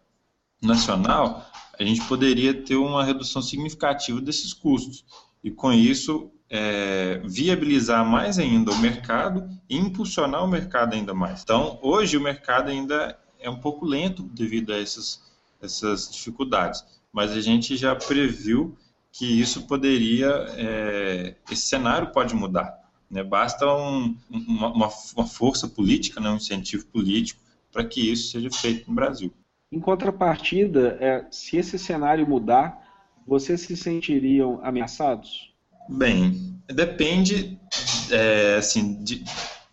nacional, 0.62 1.46
a 1.80 1.84
gente 1.84 2.02
poderia 2.06 2.54
ter 2.54 2.76
uma 2.76 3.04
redução 3.04 3.42
significativa 3.42 4.20
desses 4.20 4.54
custos. 4.54 5.06
E 5.42 5.50
com 5.50 5.72
isso, 5.72 6.30
é, 6.50 7.22
viabilizar 7.24 8.06
mais 8.06 8.38
ainda 8.38 8.72
o 8.72 8.78
mercado 8.80 9.48
e 9.70 9.78
impulsionar 9.78 10.44
o 10.44 10.48
mercado 10.48 10.94
ainda 10.96 11.14
mais. 11.14 11.42
Então, 11.42 11.80
hoje 11.82 12.18
o 12.18 12.22
mercado 12.22 12.70
ainda 12.70 13.18
é 13.40 13.50
um 13.50 13.60
pouco 13.60 13.86
lento 13.86 14.24
devido 14.24 14.74
a 14.74 14.78
essas, 14.78 15.22
essas 15.62 16.12
dificuldades, 16.12 16.84
mas 17.12 17.32
a 17.32 17.42
gente 17.42 17.76
já 17.76 17.96
previu 17.96 18.78
que 19.12 19.26
isso 19.26 19.66
poderia, 19.66 20.28
é, 20.56 21.36
esse 21.52 21.64
cenário 21.64 22.12
pode 22.12 22.36
mudar. 22.36 22.78
Né? 23.10 23.24
Basta 23.24 23.66
um, 23.66 24.16
uma, 24.30 24.72
uma, 24.72 25.26
força 25.26 25.68
política, 25.68 26.20
né? 26.20 26.30
um 26.30 26.36
incentivo 26.36 26.86
político 26.86 27.42
para 27.72 27.84
que 27.84 28.12
isso 28.12 28.32
seja 28.32 28.50
feito 28.52 28.88
no 28.88 28.96
Brasil. 28.96 29.34
Em 29.72 29.80
contrapartida, 29.80 30.98
é, 31.00 31.26
se 31.32 31.58
esse 31.58 31.78
cenário 31.78 32.28
mudar, 32.28 32.88
vocês 33.26 33.62
se 33.62 33.76
sentiriam 33.76 34.60
ameaçados? 34.64 35.54
Bem, 35.88 36.60
depende 36.68 37.60
é, 38.12 38.56
assim, 38.58 39.04
de, 39.04 39.24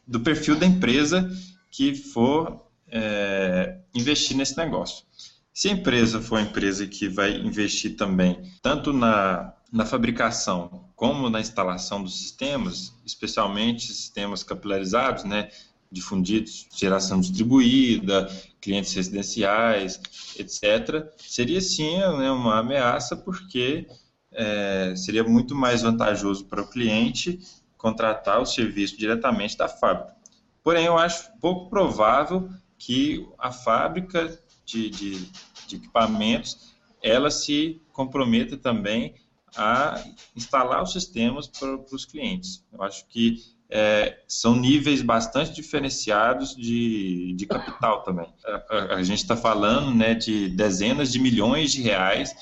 do 0.07 0.21
perfil 0.21 0.57
da 0.57 0.67
empresa 0.67 1.31
que 1.71 1.95
for 1.95 2.66
é, 2.89 3.79
investir 3.95 4.37
nesse 4.37 4.57
negócio. 4.57 5.05
Se 5.53 5.69
a 5.69 5.73
empresa 5.73 6.21
for 6.21 6.39
uma 6.39 6.47
empresa 6.47 6.87
que 6.87 7.09
vai 7.09 7.35
investir 7.37 7.97
também 7.97 8.43
tanto 8.63 8.93
na, 8.93 9.55
na 9.73 9.87
fabricação 9.87 10.91
como 10.95 11.31
na 11.31 11.41
instalação 11.41 12.03
dos 12.03 12.19
sistemas, 12.19 12.93
especialmente 13.05 13.87
sistemas 13.87 14.43
capilarizados, 14.43 15.25
né, 15.25 15.51
difundidos, 15.91 16.67
geração 16.75 17.21
distribuída, 17.21 18.29
clientes 18.61 18.93
residenciais, 18.93 20.01
etc., 20.37 21.07
seria 21.19 21.61
sim 21.61 21.99
né, 21.99 22.31
uma 22.31 22.59
ameaça, 22.59 23.17
porque 23.17 23.87
é, 24.33 24.95
seria 24.97 25.25
muito 25.25 25.55
mais 25.55 25.83
vantajoso 25.83 26.45
para 26.47 26.63
o 26.63 26.69
cliente 26.69 27.41
contratar 27.77 28.41
o 28.41 28.47
serviço 28.47 28.99
diretamente 28.99 29.57
da 29.57 29.69
fábrica. 29.69 30.15
Porém, 30.63 30.87
eu 30.87 30.99
acho 30.99 31.31
pouco 31.41 31.71
provável 31.71 32.49
que 32.79 33.27
a 33.39 33.51
fábrica 33.51 34.39
de, 34.65 34.91
de, 34.91 35.29
de 35.67 35.77
equipamentos 35.77 36.75
ela 37.03 37.31
se 37.31 37.81
comprometa 37.93 38.57
também 38.57 39.15
a 39.57 40.03
instalar 40.35 40.83
os 40.83 40.93
sistemas 40.93 41.47
para, 41.47 41.79
para 41.79 41.95
os 41.97 42.05
clientes. 42.05 42.65
Eu 42.73 42.83
acho 42.83 43.07
que 43.07 43.43
é, 43.69 44.23
são 44.29 44.55
níveis 44.55 45.03
bastante 45.03 45.53
diferenciados 45.53 46.55
de, 46.55 47.33
de 47.35 47.47
capital 47.47 48.03
também. 48.03 48.29
A, 48.45 48.65
a, 48.71 48.95
a 48.97 49.03
gente 49.03 49.19
está 49.19 49.37
falando 49.37 49.95
né, 49.95 50.15
de 50.15 50.49
dezenas 50.51 51.11
de 51.11 51.19
milhões 51.19 51.73
de 51.73 51.83
reais 51.83 52.35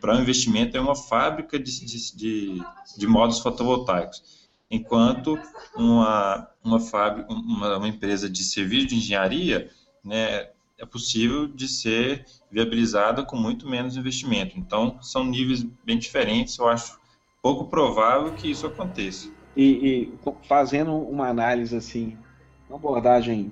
para 0.00 0.16
um 0.16 0.20
investimento 0.20 0.76
em 0.76 0.80
uma 0.80 0.94
fábrica 0.94 1.58
de, 1.58 1.84
de, 1.84 2.16
de, 2.16 2.62
de 2.96 3.06
modos 3.06 3.40
fotovoltaicos, 3.40 4.48
enquanto 4.70 5.38
uma, 5.74 6.48
uma, 6.62 6.78
fábrica, 6.78 7.32
uma, 7.32 7.78
uma 7.78 7.88
empresa 7.88 8.30
de 8.30 8.44
serviço 8.44 8.86
de 8.88 8.96
engenharia 8.96 9.70
né, 10.08 10.48
é 10.78 10.86
possível 10.86 11.46
de 11.46 11.68
ser 11.68 12.24
viabilizada 12.50 13.22
com 13.22 13.36
muito 13.36 13.68
menos 13.68 13.96
investimento. 13.96 14.58
Então, 14.58 14.96
são 15.02 15.24
níveis 15.24 15.62
bem 15.84 15.98
diferentes. 15.98 16.56
Eu 16.56 16.68
acho 16.68 16.98
pouco 17.42 17.66
provável 17.66 18.32
que 18.32 18.50
isso 18.50 18.66
aconteça. 18.66 19.30
E, 19.56 19.64
e 19.64 20.12
fazendo 20.48 20.94
uma 20.94 21.28
análise 21.28 21.76
assim, 21.76 22.16
uma 22.68 22.78
abordagem 22.78 23.50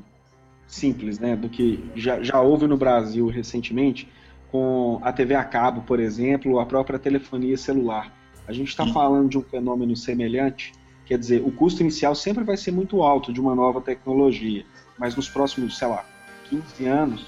simples, 0.66 1.18
né, 1.18 1.36
do 1.36 1.48
que 1.48 1.84
já, 1.94 2.22
já 2.22 2.40
houve 2.40 2.66
no 2.66 2.76
Brasil 2.76 3.26
recentemente, 3.26 4.08
com 4.50 5.00
a 5.02 5.12
TV 5.12 5.34
a 5.34 5.44
cabo, 5.44 5.82
por 5.82 6.00
exemplo, 6.00 6.58
a 6.58 6.66
própria 6.66 6.98
telefonia 6.98 7.56
celular. 7.56 8.12
A 8.46 8.52
gente 8.52 8.68
está 8.68 8.86
falando 8.86 9.28
de 9.28 9.38
um 9.38 9.42
fenômeno 9.42 9.96
semelhante, 9.96 10.72
quer 11.04 11.18
dizer, 11.18 11.42
o 11.44 11.50
custo 11.50 11.82
inicial 11.82 12.14
sempre 12.14 12.44
vai 12.44 12.56
ser 12.56 12.70
muito 12.70 13.02
alto 13.02 13.32
de 13.32 13.40
uma 13.40 13.54
nova 13.54 13.80
tecnologia, 13.80 14.64
mas 14.98 15.14
nos 15.16 15.28
próximos, 15.28 15.76
sei 15.76 15.88
lá, 15.88 16.04
15 16.48 16.86
anos, 16.86 17.26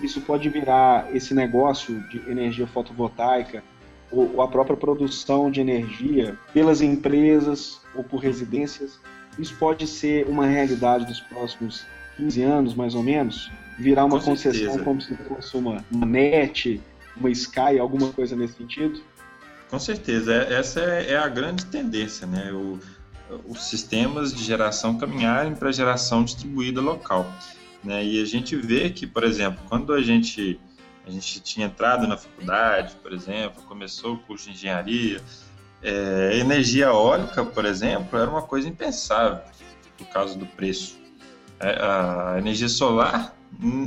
isso 0.00 0.20
pode 0.20 0.48
virar 0.48 1.14
esse 1.14 1.34
negócio 1.34 2.00
de 2.08 2.18
energia 2.30 2.66
fotovoltaica 2.66 3.62
ou, 4.10 4.40
a 4.40 4.48
própria 4.48 4.76
produção 4.76 5.50
de 5.50 5.60
energia 5.60 6.38
pelas 6.54 6.80
empresas 6.80 7.80
ou 7.94 8.02
por 8.04 8.18
residências 8.18 8.98
isso 9.38 9.54
pode 9.56 9.86
ser 9.86 10.26
uma 10.26 10.46
realidade 10.46 11.06
dos 11.06 11.20
próximos 11.20 11.86
15 12.16 12.42
anos, 12.42 12.74
mais 12.74 12.94
ou 12.94 13.02
menos? 13.02 13.50
Virar 13.78 14.04
uma 14.04 14.18
Com 14.18 14.24
concessão 14.24 14.52
certeza. 14.52 14.84
como 14.84 15.00
se 15.00 15.14
fosse 15.14 15.56
uma, 15.56 15.84
uma 15.90 16.04
NET, 16.04 16.80
uma 17.16 17.30
Sky, 17.30 17.78
alguma 17.78 18.12
coisa 18.12 18.34
nesse 18.34 18.54
sentido? 18.54 19.00
Com 19.70 19.78
certeza, 19.78 20.34
é, 20.34 20.54
essa 20.54 20.80
é, 20.80 21.12
é 21.12 21.16
a 21.16 21.28
grande 21.28 21.66
tendência, 21.66 22.26
né? 22.26 22.50
O, 22.52 22.78
os 23.46 23.68
sistemas 23.68 24.34
de 24.34 24.42
geração 24.42 24.98
caminharem 24.98 25.54
para 25.54 25.70
geração 25.70 26.24
distribuída 26.24 26.80
local. 26.80 27.30
Né? 27.82 28.04
E 28.04 28.22
a 28.22 28.24
gente 28.24 28.56
vê 28.56 28.90
que, 28.90 29.06
por 29.06 29.24
exemplo, 29.24 29.62
quando 29.68 29.92
a 29.92 30.02
gente, 30.02 30.58
a 31.06 31.10
gente 31.10 31.40
tinha 31.40 31.66
entrado 31.66 32.06
na 32.06 32.16
faculdade, 32.16 32.96
por 33.02 33.12
exemplo, 33.12 33.62
começou 33.62 34.14
o 34.14 34.18
curso 34.18 34.46
de 34.46 34.52
engenharia, 34.52 35.22
é, 35.82 36.38
energia 36.38 36.86
eólica, 36.86 37.44
por 37.44 37.64
exemplo, 37.64 38.18
era 38.18 38.30
uma 38.30 38.42
coisa 38.42 38.68
impensável 38.68 39.40
por 39.96 40.06
causa 40.08 40.36
do 40.36 40.46
preço. 40.46 40.98
É, 41.60 41.70
a 41.80 42.36
energia 42.38 42.68
solar, 42.68 43.34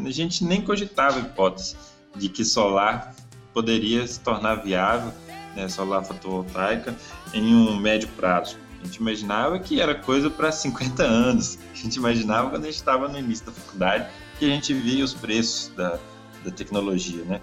a 0.06 0.12
gente 0.12 0.43
nem 0.43 0.62
cogitava 0.62 1.17
a 1.17 1.21
hipótese 1.21 1.75
de 2.15 2.30
que 2.30 2.43
solar 2.43 3.15
poderia 3.54 4.06
se 4.08 4.19
tornar 4.19 4.56
viável, 4.56 5.13
né, 5.56 5.67
solar 5.67 6.04
fotovoltaica, 6.04 6.95
em 7.34 7.54
um 7.54 7.77
médio 7.77 8.08
prazo. 8.10 8.58
A 8.81 8.85
gente 8.85 8.97
imaginava 8.97 9.59
que 9.59 9.79
era 9.79 9.93
coisa 9.93 10.29
para 10.29 10.51
50 10.51 11.03
anos. 11.03 11.59
A 11.71 11.75
gente 11.75 11.95
imaginava 11.95 12.49
quando 12.49 12.63
a 12.63 12.65
gente 12.65 12.75
estava 12.75 13.07
no 13.07 13.17
início 13.17 13.45
da 13.45 13.51
faculdade 13.51 14.07
que 14.39 14.45
a 14.45 14.49
gente 14.49 14.73
via 14.73 15.05
os 15.05 15.13
preços 15.13 15.71
da, 15.75 15.99
da 16.43 16.51
tecnologia, 16.51 17.23
né? 17.25 17.39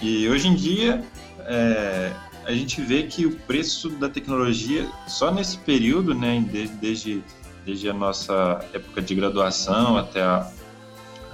E 0.00 0.26
hoje 0.28 0.48
em 0.48 0.54
dia 0.54 1.04
é, 1.40 2.12
a 2.44 2.52
gente 2.52 2.80
vê 2.80 3.02
que 3.02 3.26
o 3.26 3.36
preço 3.36 3.90
da 3.90 4.08
tecnologia 4.08 4.88
só 5.06 5.30
nesse 5.30 5.58
período, 5.58 6.14
né, 6.14 6.42
desde, 6.80 7.22
desde, 7.66 7.90
a 7.90 7.92
nossa 7.92 8.64
época 8.72 9.02
de 9.02 9.14
graduação 9.14 9.98
até 9.98 10.22
a, 10.22 10.50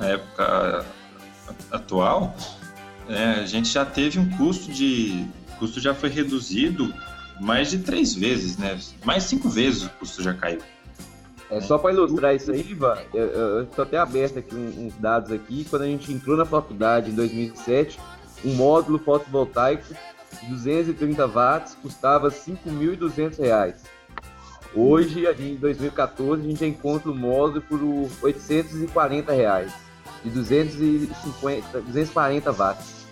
a 0.00 0.06
época 0.06 0.86
atual, 1.70 2.34
é, 3.08 3.40
a 3.40 3.46
gente 3.46 3.68
já 3.68 3.84
teve 3.84 4.18
um 4.18 4.28
custo 4.30 4.72
de 4.72 5.24
custo 5.58 5.80
já 5.80 5.94
foi 5.94 6.08
reduzido 6.08 6.92
mais 7.40 7.70
de 7.70 7.78
três 7.78 8.14
vezes, 8.14 8.56
né? 8.56 8.78
Mais 9.04 9.24
cinco 9.24 9.48
vezes 9.48 9.84
o 9.84 9.90
custo 9.90 10.22
já 10.22 10.34
caiu. 10.34 10.60
É 11.50 11.60
só 11.60 11.78
para 11.78 11.92
ilustrar 11.92 12.34
isso 12.34 12.50
aí, 12.50 12.68
Ivan, 12.68 12.96
eu 13.12 13.64
estou 13.64 13.84
até 13.84 13.98
aberto 13.98 14.38
aqui 14.38 14.54
uns 14.54 14.94
dados 14.98 15.30
aqui. 15.30 15.66
Quando 15.68 15.82
a 15.82 15.86
gente 15.86 16.12
entrou 16.12 16.36
na 16.36 16.44
faculdade 16.44 17.10
em 17.10 17.14
2007, 17.14 18.00
um 18.44 18.54
módulo 18.54 18.98
fotovoltaico 18.98 19.94
de 20.42 20.48
230 20.48 21.26
watts 21.28 21.76
custava 21.80 22.28
R$ 22.28 22.34
5.200. 22.34 23.74
Hoje, 24.74 25.24
em 25.38 25.54
2014, 25.54 26.42
a 26.42 26.44
gente 26.44 26.60
já 26.60 26.66
encontra 26.66 27.10
o 27.10 27.14
módulo 27.14 27.62
por 27.62 27.80
840 28.22 29.32
reais, 29.32 29.72
de 30.24 30.30
250, 30.30 31.80
240 31.82 32.52
watts. 32.52 33.03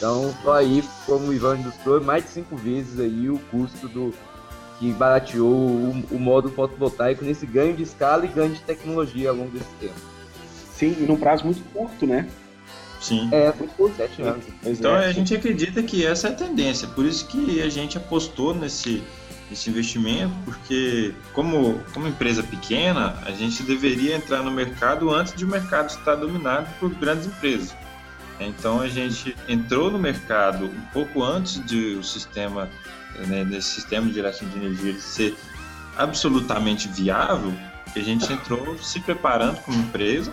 Então, 0.00 0.34
só 0.42 0.54
aí, 0.54 0.82
como 1.04 1.26
o 1.26 1.34
Ivan 1.34 1.58
ilustrou, 1.58 2.00
mais 2.00 2.24
de 2.24 2.30
cinco 2.30 2.56
vezes 2.56 2.98
aí 2.98 3.28
o 3.28 3.38
custo 3.50 3.86
do 3.86 4.14
que 4.78 4.90
barateou 4.92 5.46
o, 5.46 6.04
o 6.10 6.18
módulo 6.18 6.54
fotovoltaico 6.54 7.22
nesse 7.22 7.44
ganho 7.44 7.76
de 7.76 7.82
escala 7.82 8.24
e 8.24 8.28
ganho 8.28 8.54
de 8.54 8.62
tecnologia 8.62 9.28
ao 9.28 9.36
longo 9.36 9.50
desse 9.50 9.68
tempo. 9.78 10.00
Sim, 10.72 10.96
e 10.98 11.02
num 11.02 11.18
prazo 11.18 11.44
muito 11.44 11.62
curto, 11.74 12.06
né? 12.06 12.26
Sim. 12.98 13.28
É, 13.30 13.52
muito 13.52 13.74
curto, 13.74 13.94
sete 13.94 14.22
anos. 14.22 14.42
Então 14.64 14.96
é, 14.96 15.04
a 15.04 15.12
gente 15.12 15.34
acredita 15.34 15.82
que 15.82 16.06
essa 16.06 16.28
é 16.28 16.30
a 16.30 16.34
tendência, 16.34 16.88
por 16.88 17.04
isso 17.04 17.26
que 17.26 17.60
a 17.60 17.68
gente 17.68 17.98
apostou 17.98 18.54
nesse, 18.54 19.02
nesse 19.50 19.68
investimento, 19.68 20.32
porque 20.46 21.12
como, 21.34 21.78
como 21.92 22.08
empresa 22.08 22.42
pequena, 22.42 23.18
a 23.26 23.32
gente 23.32 23.62
deveria 23.64 24.16
entrar 24.16 24.42
no 24.42 24.50
mercado 24.50 25.10
antes 25.10 25.34
de 25.34 25.44
o 25.44 25.48
mercado 25.48 25.90
estar 25.90 26.14
dominado 26.14 26.66
por 26.80 26.88
grandes 26.88 27.26
empresas. 27.26 27.76
Então 28.40 28.80
a 28.80 28.88
gente 28.88 29.36
entrou 29.48 29.90
no 29.90 29.98
mercado 29.98 30.64
um 30.64 30.80
pouco 30.92 31.22
antes 31.22 31.64
de 31.64 31.94
o 31.94 32.02
sistema, 32.02 32.68
né, 33.26 33.44
desse 33.44 33.68
sistema 33.68 34.06
de 34.06 34.14
geração 34.14 34.48
de 34.48 34.56
energia 34.56 34.98
ser 34.98 35.36
absolutamente 35.96 36.88
viável, 36.88 37.52
a 37.94 38.00
gente 38.00 38.32
entrou 38.32 38.78
se 38.78 39.00
preparando 39.00 39.60
como 39.60 39.76
empresa 39.78 40.32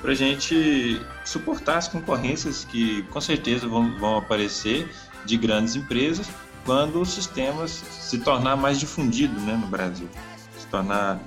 para 0.00 0.12
a 0.12 0.14
gente 0.14 1.00
suportar 1.24 1.78
as 1.78 1.88
concorrências 1.88 2.64
que 2.64 3.02
com 3.04 3.20
certeza 3.20 3.66
vão, 3.66 3.98
vão 3.98 4.18
aparecer 4.18 4.88
de 5.24 5.36
grandes 5.36 5.74
empresas 5.74 6.28
quando 6.64 7.00
o 7.00 7.06
sistema 7.06 7.66
se 7.66 8.18
tornar 8.18 8.56
mais 8.56 8.78
difundido 8.78 9.40
né, 9.40 9.56
no 9.56 9.66
Brasil, 9.66 10.08
se 10.56 10.66
tornar 10.66 11.18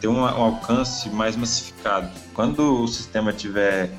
ter 0.00 0.08
um, 0.08 0.20
um 0.20 0.24
alcance 0.24 1.08
mais 1.10 1.36
massificado. 1.36 2.10
Quando 2.34 2.82
o 2.82 2.88
sistema 2.88 3.32
tiver 3.32 3.90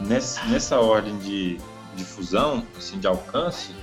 nessa, 0.00 0.42
nessa 0.44 0.80
ordem 0.80 1.16
de 1.18 1.58
difusão, 1.94 2.66
assim, 2.76 2.98
de 2.98 3.06
alcance, 3.06 3.74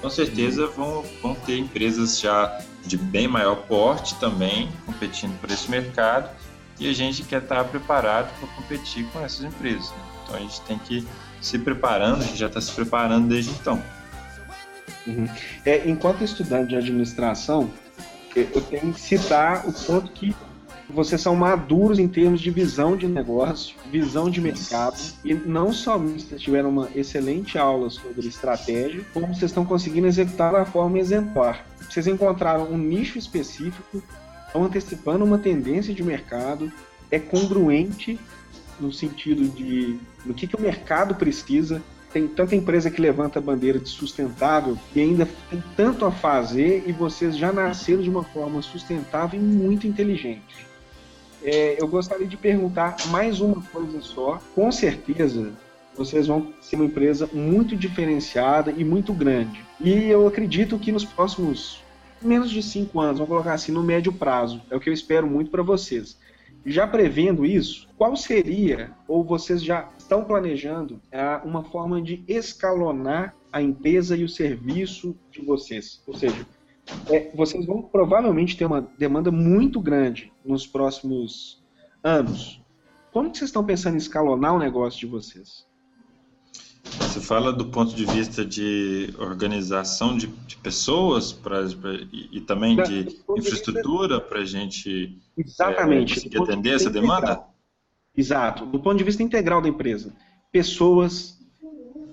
com 0.00 0.08
certeza 0.08 0.66
vão, 0.66 1.04
vão 1.22 1.34
ter 1.34 1.58
empresas 1.58 2.18
já 2.18 2.60
de 2.84 2.96
bem 2.96 3.28
maior 3.28 3.56
porte 3.66 4.14
também 4.16 4.70
competindo 4.86 5.38
por 5.40 5.50
esse 5.50 5.70
mercado 5.70 6.30
e 6.78 6.88
a 6.88 6.92
gente 6.94 7.22
quer 7.22 7.42
estar 7.42 7.62
preparado 7.64 8.32
para 8.38 8.48
competir 8.48 9.04
com 9.12 9.20
essas 9.20 9.44
empresas. 9.44 9.90
Né? 9.90 9.96
Então 10.22 10.36
a 10.36 10.40
gente 10.40 10.60
tem 10.62 10.78
que 10.78 11.06
se 11.40 11.58
preparando, 11.58 12.22
a 12.22 12.24
gente 12.24 12.38
já 12.38 12.46
está 12.46 12.60
se 12.60 12.72
preparando 12.72 13.28
desde 13.28 13.50
então. 13.50 13.82
Uhum. 15.06 15.28
É, 15.64 15.88
enquanto 15.88 16.24
estudante 16.24 16.70
de 16.70 16.76
administração, 16.76 17.70
eu 18.34 18.60
tenho 18.62 18.92
que 18.92 19.00
citar 19.00 19.66
o 19.66 19.72
ponto 19.72 20.10
que 20.12 20.34
vocês 20.92 21.20
são 21.20 21.34
maduros 21.36 21.98
em 21.98 22.08
termos 22.08 22.40
de 22.40 22.50
visão 22.50 22.96
de 22.96 23.06
negócio, 23.06 23.76
visão 23.90 24.28
de 24.28 24.40
mercado, 24.40 25.00
e 25.24 25.34
não 25.34 25.72
somente 25.72 26.24
vocês 26.24 26.42
tiveram 26.42 26.68
uma 26.68 26.88
excelente 26.94 27.58
aula 27.58 27.88
sobre 27.90 28.26
estratégia, 28.26 29.04
como 29.12 29.28
vocês 29.28 29.50
estão 29.50 29.64
conseguindo 29.64 30.06
executar 30.06 30.52
da 30.52 30.64
forma 30.64 30.98
exemplar. 30.98 31.66
Vocês 31.88 32.06
encontraram 32.06 32.64
um 32.64 32.78
nicho 32.78 33.18
específico, 33.18 34.02
estão 34.46 34.64
antecipando 34.64 35.24
uma 35.24 35.38
tendência 35.38 35.94
de 35.94 36.02
mercado, 36.02 36.70
é 37.10 37.18
congruente 37.18 38.18
no 38.78 38.92
sentido 38.92 39.48
de 39.48 39.98
no 40.24 40.34
que, 40.34 40.46
que 40.46 40.56
o 40.56 40.60
mercado 40.60 41.14
precisa. 41.14 41.82
Tem 42.12 42.26
tanta 42.26 42.56
empresa 42.56 42.90
que 42.90 43.00
levanta 43.00 43.38
a 43.38 43.42
bandeira 43.42 43.78
de 43.78 43.88
sustentável 43.88 44.76
e 44.96 45.00
ainda 45.00 45.28
tem 45.48 45.62
tanto 45.76 46.04
a 46.04 46.10
fazer 46.10 46.82
e 46.84 46.90
vocês 46.90 47.36
já 47.36 47.52
nasceram 47.52 48.02
de 48.02 48.10
uma 48.10 48.24
forma 48.24 48.60
sustentável 48.62 49.38
e 49.38 49.42
muito 49.42 49.86
inteligente 49.86 50.69
é, 51.42 51.80
eu 51.80 51.88
gostaria 51.88 52.26
de 52.26 52.36
perguntar 52.36 52.96
mais 53.08 53.40
uma 53.40 53.62
coisa 53.62 54.00
só. 54.00 54.40
Com 54.54 54.70
certeza, 54.70 55.52
vocês 55.96 56.26
vão 56.26 56.52
ser 56.60 56.76
uma 56.76 56.84
empresa 56.84 57.28
muito 57.32 57.76
diferenciada 57.76 58.70
e 58.70 58.84
muito 58.84 59.12
grande. 59.12 59.64
E 59.80 60.06
eu 60.06 60.26
acredito 60.26 60.78
que 60.78 60.92
nos 60.92 61.04
próximos 61.04 61.82
menos 62.22 62.50
de 62.50 62.62
cinco 62.62 63.00
anos, 63.00 63.18
vamos 63.18 63.30
colocar 63.30 63.54
assim, 63.54 63.72
no 63.72 63.82
médio 63.82 64.12
prazo, 64.12 64.60
é 64.70 64.76
o 64.76 64.80
que 64.80 64.88
eu 64.88 64.94
espero 64.94 65.26
muito 65.26 65.50
para 65.50 65.62
vocês. 65.62 66.18
Já 66.64 66.86
prevendo 66.86 67.46
isso, 67.46 67.88
qual 67.96 68.14
seria, 68.16 68.90
ou 69.08 69.24
vocês 69.24 69.62
já 69.62 69.88
estão 69.98 70.24
planejando, 70.24 71.00
é, 71.10 71.36
uma 71.44 71.64
forma 71.64 72.02
de 72.02 72.22
escalonar 72.28 73.34
a 73.50 73.62
empresa 73.62 74.16
e 74.16 74.24
o 74.24 74.28
serviço 74.28 75.16
de 75.30 75.40
vocês? 75.40 76.02
Ou 76.06 76.14
seja, 76.14 76.46
é, 77.08 77.30
vocês 77.34 77.66
vão 77.66 77.82
provavelmente 77.82 78.56
ter 78.56 78.64
uma 78.64 78.80
demanda 78.98 79.30
muito 79.30 79.80
grande 79.80 80.32
nos 80.44 80.66
próximos 80.66 81.62
anos. 82.02 82.60
Como 83.12 83.30
que 83.30 83.38
vocês 83.38 83.48
estão 83.48 83.64
pensando 83.64 83.94
em 83.94 83.98
escalonar 83.98 84.54
o 84.54 84.58
negócio 84.58 85.00
de 85.00 85.06
vocês? 85.06 85.66
Você 86.82 87.20
fala 87.20 87.52
do 87.52 87.66
ponto 87.66 87.94
de 87.94 88.04
vista 88.06 88.44
de 88.44 89.14
organização 89.18 90.16
de, 90.16 90.26
de 90.26 90.56
pessoas 90.56 91.32
pra, 91.32 91.66
pra 91.68 91.92
e, 92.12 92.38
e, 92.38 92.40
também 92.40 92.76
da, 92.76 92.84
de 92.84 93.18
infraestrutura 93.36 94.20
para 94.20 94.40
a 94.40 94.44
gente 94.44 95.18
Exatamente. 95.36 96.12
É, 96.12 96.14
conseguir 96.14 96.42
atender 96.42 96.74
essa 96.74 96.90
demanda? 96.90 97.32
Integral. 97.32 97.54
Exato. 98.16 98.66
Do 98.66 98.80
ponto 98.80 98.96
de 98.96 99.04
vista 99.04 99.22
integral 99.22 99.60
da 99.60 99.68
empresa. 99.68 100.14
Pessoas, 100.50 101.38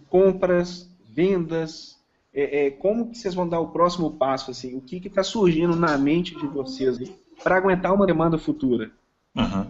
compras, 0.10 0.90
vendas, 1.10 1.97
é, 2.38 2.68
é, 2.68 2.72
como 2.72 3.10
que 3.10 3.18
vocês 3.18 3.34
vão 3.34 3.50
dar 3.50 3.60
o 3.60 3.70
próximo 3.70 4.12
passo? 4.12 4.52
Assim, 4.52 4.78
o 4.78 4.82
que 4.82 4.98
está 4.98 5.24
surgindo 5.24 5.76
na 5.76 5.98
mente 5.98 6.38
de 6.38 6.46
vocês 6.46 7.00
para 7.44 7.58
aguentar 7.58 7.92
uma 7.96 8.06
demanda 8.06 8.38
futura? 8.38 8.92
Uhum. 9.36 9.68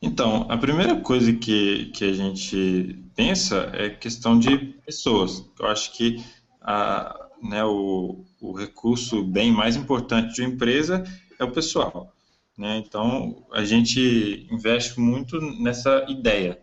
Então, 0.00 0.46
a 0.48 0.56
primeira 0.56 0.98
coisa 0.98 1.30
que, 1.34 1.86
que 1.94 2.04
a 2.04 2.12
gente 2.14 3.04
pensa 3.14 3.70
é 3.74 3.90
questão 3.90 4.38
de 4.38 4.56
pessoas. 4.86 5.44
Eu 5.60 5.66
acho 5.66 5.92
que 5.92 6.24
a, 6.62 7.28
né, 7.42 7.62
o, 7.64 8.24
o 8.40 8.52
recurso 8.52 9.22
bem 9.22 9.52
mais 9.52 9.76
importante 9.76 10.34
de 10.34 10.40
uma 10.40 10.54
empresa 10.54 11.04
é 11.38 11.44
o 11.44 11.52
pessoal. 11.52 12.14
Né? 12.56 12.78
Então, 12.78 13.44
a 13.52 13.62
gente 13.62 14.48
investe 14.50 14.98
muito 14.98 15.38
nessa 15.60 16.06
ideia. 16.08 16.58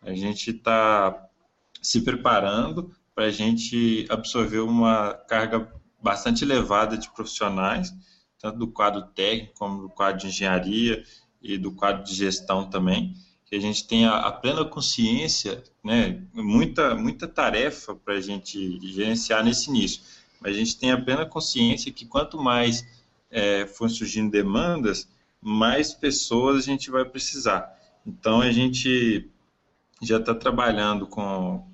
A 0.00 0.14
gente 0.14 0.52
está 0.52 1.28
se 1.82 2.00
preparando 2.00 2.95
para 3.16 3.24
a 3.24 3.30
gente 3.30 4.06
absorver 4.10 4.58
uma 4.58 5.14
carga 5.14 5.72
bastante 6.02 6.44
elevada 6.44 6.98
de 6.98 7.10
profissionais, 7.10 7.90
tanto 8.38 8.58
do 8.58 8.68
quadro 8.68 9.06
técnico 9.14 9.54
como 9.58 9.80
do 9.80 9.88
quadro 9.88 10.20
de 10.20 10.26
engenharia 10.26 11.02
e 11.40 11.56
do 11.56 11.72
quadro 11.72 12.04
de 12.04 12.14
gestão 12.14 12.68
também, 12.68 13.14
que 13.46 13.56
a 13.56 13.60
gente 13.60 13.86
tenha 13.86 14.10
a 14.10 14.30
plena 14.30 14.66
consciência, 14.66 15.64
né, 15.82 16.22
muita, 16.34 16.94
muita 16.94 17.26
tarefa 17.26 17.94
para 17.94 18.14
a 18.14 18.20
gente 18.20 18.78
gerenciar 18.86 19.42
nesse 19.42 19.70
início, 19.70 20.02
mas 20.38 20.54
a 20.54 20.58
gente 20.58 20.76
tem 20.76 20.92
a 20.92 21.00
plena 21.00 21.24
consciência 21.24 21.90
que 21.90 22.04
quanto 22.04 22.38
mais 22.38 22.84
é, 23.30 23.66
for 23.66 23.88
surgindo 23.88 24.30
demandas, 24.30 25.08
mais 25.40 25.94
pessoas 25.94 26.56
a 26.58 26.66
gente 26.66 26.90
vai 26.90 27.04
precisar. 27.06 27.74
Então, 28.06 28.42
a 28.42 28.52
gente 28.52 29.30
já 30.02 30.18
está 30.18 30.34
trabalhando 30.34 31.06
com 31.06 31.66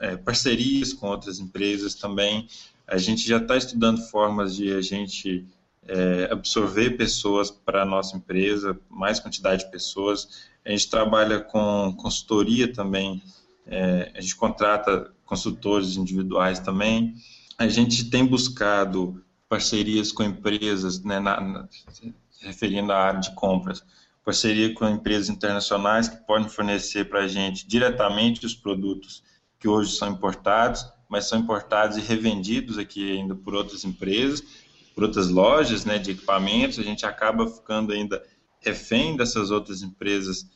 é, 0.00 0.16
parcerias 0.16 0.92
com 0.92 1.08
outras 1.08 1.38
empresas 1.38 1.94
também, 1.94 2.48
a 2.86 2.98
gente 2.98 3.26
já 3.26 3.38
está 3.38 3.56
estudando 3.56 4.00
formas 4.08 4.54
de 4.54 4.72
a 4.72 4.80
gente 4.80 5.46
é, 5.86 6.28
absorver 6.30 6.90
pessoas 6.90 7.50
para 7.50 7.82
a 7.82 7.86
nossa 7.86 8.16
empresa, 8.16 8.78
mais 8.90 9.20
quantidade 9.20 9.64
de 9.64 9.70
pessoas. 9.70 10.48
A 10.64 10.70
gente 10.70 10.88
trabalha 10.88 11.40
com 11.40 11.94
consultoria 11.96 12.72
também, 12.72 13.22
é, 13.66 14.12
a 14.14 14.20
gente 14.20 14.36
contrata 14.36 15.12
consultores 15.24 15.96
individuais 15.96 16.58
também. 16.58 17.14
A 17.58 17.68
gente 17.68 18.10
tem 18.10 18.24
buscado 18.26 19.22
parcerias 19.48 20.12
com 20.12 20.22
empresas, 20.22 21.02
né, 21.02 21.20
na, 21.20 21.40
na, 21.40 21.68
referindo 22.40 22.92
à 22.92 22.98
área 22.98 23.20
de 23.20 23.34
compras, 23.34 23.82
parceria 24.24 24.72
com 24.74 24.88
empresas 24.88 25.28
internacionais 25.28 26.08
que 26.08 26.16
podem 26.26 26.48
fornecer 26.48 27.08
para 27.08 27.20
a 27.20 27.28
gente 27.28 27.66
diretamente 27.66 28.44
os 28.44 28.54
produtos 28.54 29.22
que 29.64 29.68
hoje 29.68 29.96
são 29.96 30.10
importados, 30.10 30.84
mas 31.08 31.26
são 31.26 31.38
importados 31.38 31.96
e 31.96 32.00
revendidos 32.00 32.76
aqui 32.76 33.12
ainda 33.12 33.34
por 33.34 33.54
outras 33.54 33.82
empresas 33.84 34.42
por 34.94 35.04
outras 35.04 35.28
lojas 35.28 35.84
né, 35.84 35.98
de 35.98 36.12
equipamentos, 36.12 36.78
a 36.78 36.82
gente 36.82 37.04
acaba 37.04 37.46
ficando 37.48 37.92
ainda 37.92 38.22
refém 38.60 39.16
dessas 39.16 39.50
outras 39.50 39.82
empresas 39.82 40.46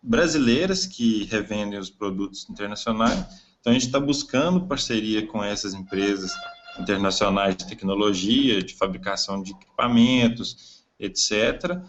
brasileiras 0.00 0.86
que 0.86 1.24
revendem 1.24 1.78
os 1.78 1.90
produtos 1.90 2.48
internacionais. 2.48 3.18
Então, 3.60 3.72
a 3.72 3.74
gente 3.74 3.86
está 3.86 3.98
buscando 3.98 4.66
parceria 4.66 5.26
com 5.26 5.42
essas 5.42 5.74
empresas 5.74 6.30
internacionais 6.78 7.56
de 7.56 7.66
tecnologia, 7.66 8.62
de 8.62 8.74
fabricação 8.74 9.42
de 9.42 9.50
equipamentos, 9.50 10.84
etc., 10.98 11.80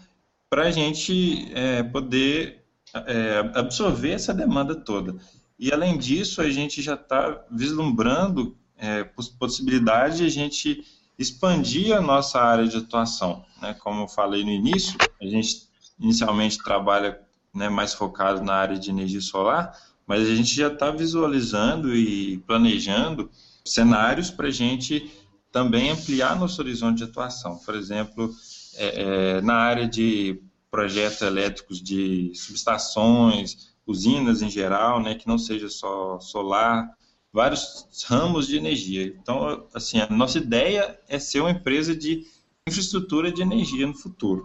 para 0.50 0.64
a 0.64 0.70
gente 0.72 1.48
é, 1.54 1.84
poder 1.84 2.64
é, 2.92 3.38
absorver 3.54 4.10
essa 4.10 4.34
demanda 4.34 4.74
toda. 4.74 5.14
E, 5.60 5.70
além 5.70 5.98
disso, 5.98 6.40
a 6.40 6.48
gente 6.48 6.80
já 6.80 6.94
está 6.94 7.44
vislumbrando 7.50 8.56
é, 8.78 9.04
possibilidade 9.38 10.16
de 10.16 10.24
a 10.24 10.28
gente 10.30 10.82
expandir 11.18 11.94
a 11.94 12.00
nossa 12.00 12.40
área 12.40 12.66
de 12.66 12.78
atuação. 12.78 13.44
Né? 13.60 13.74
Como 13.74 14.04
eu 14.04 14.08
falei 14.08 14.42
no 14.42 14.50
início, 14.50 14.96
a 15.20 15.26
gente 15.26 15.68
inicialmente 16.00 16.56
trabalha 16.64 17.20
né, 17.54 17.68
mais 17.68 17.92
focado 17.92 18.42
na 18.42 18.54
área 18.54 18.78
de 18.78 18.88
energia 18.88 19.20
solar, 19.20 19.78
mas 20.06 20.26
a 20.26 20.34
gente 20.34 20.54
já 20.54 20.68
está 20.68 20.90
visualizando 20.90 21.94
e 21.94 22.38
planejando 22.46 23.30
cenários 23.62 24.30
para 24.30 24.48
a 24.48 24.50
gente 24.50 25.12
também 25.52 25.90
ampliar 25.90 26.36
nosso 26.36 26.62
horizonte 26.62 26.98
de 26.98 27.04
atuação. 27.04 27.58
Por 27.58 27.74
exemplo, 27.74 28.34
é, 28.76 29.02
é, 29.02 29.40
na 29.42 29.56
área 29.56 29.86
de 29.86 30.40
projetos 30.70 31.20
elétricos 31.20 31.82
de 31.82 32.32
subestações, 32.34 33.70
usinas 33.90 34.42
em 34.42 34.50
geral, 34.50 35.00
né, 35.00 35.14
que 35.14 35.26
não 35.26 35.38
seja 35.38 35.68
só 35.68 36.18
solar, 36.20 36.90
vários 37.32 37.86
ramos 38.06 38.46
de 38.46 38.56
energia. 38.56 39.06
Então, 39.20 39.66
assim, 39.74 40.00
a 40.00 40.08
nossa 40.08 40.38
ideia 40.38 40.98
é 41.08 41.18
ser 41.18 41.40
uma 41.40 41.50
empresa 41.50 41.94
de 41.94 42.26
infraestrutura 42.66 43.32
de 43.32 43.42
energia 43.42 43.86
no 43.86 43.94
futuro. 43.94 44.44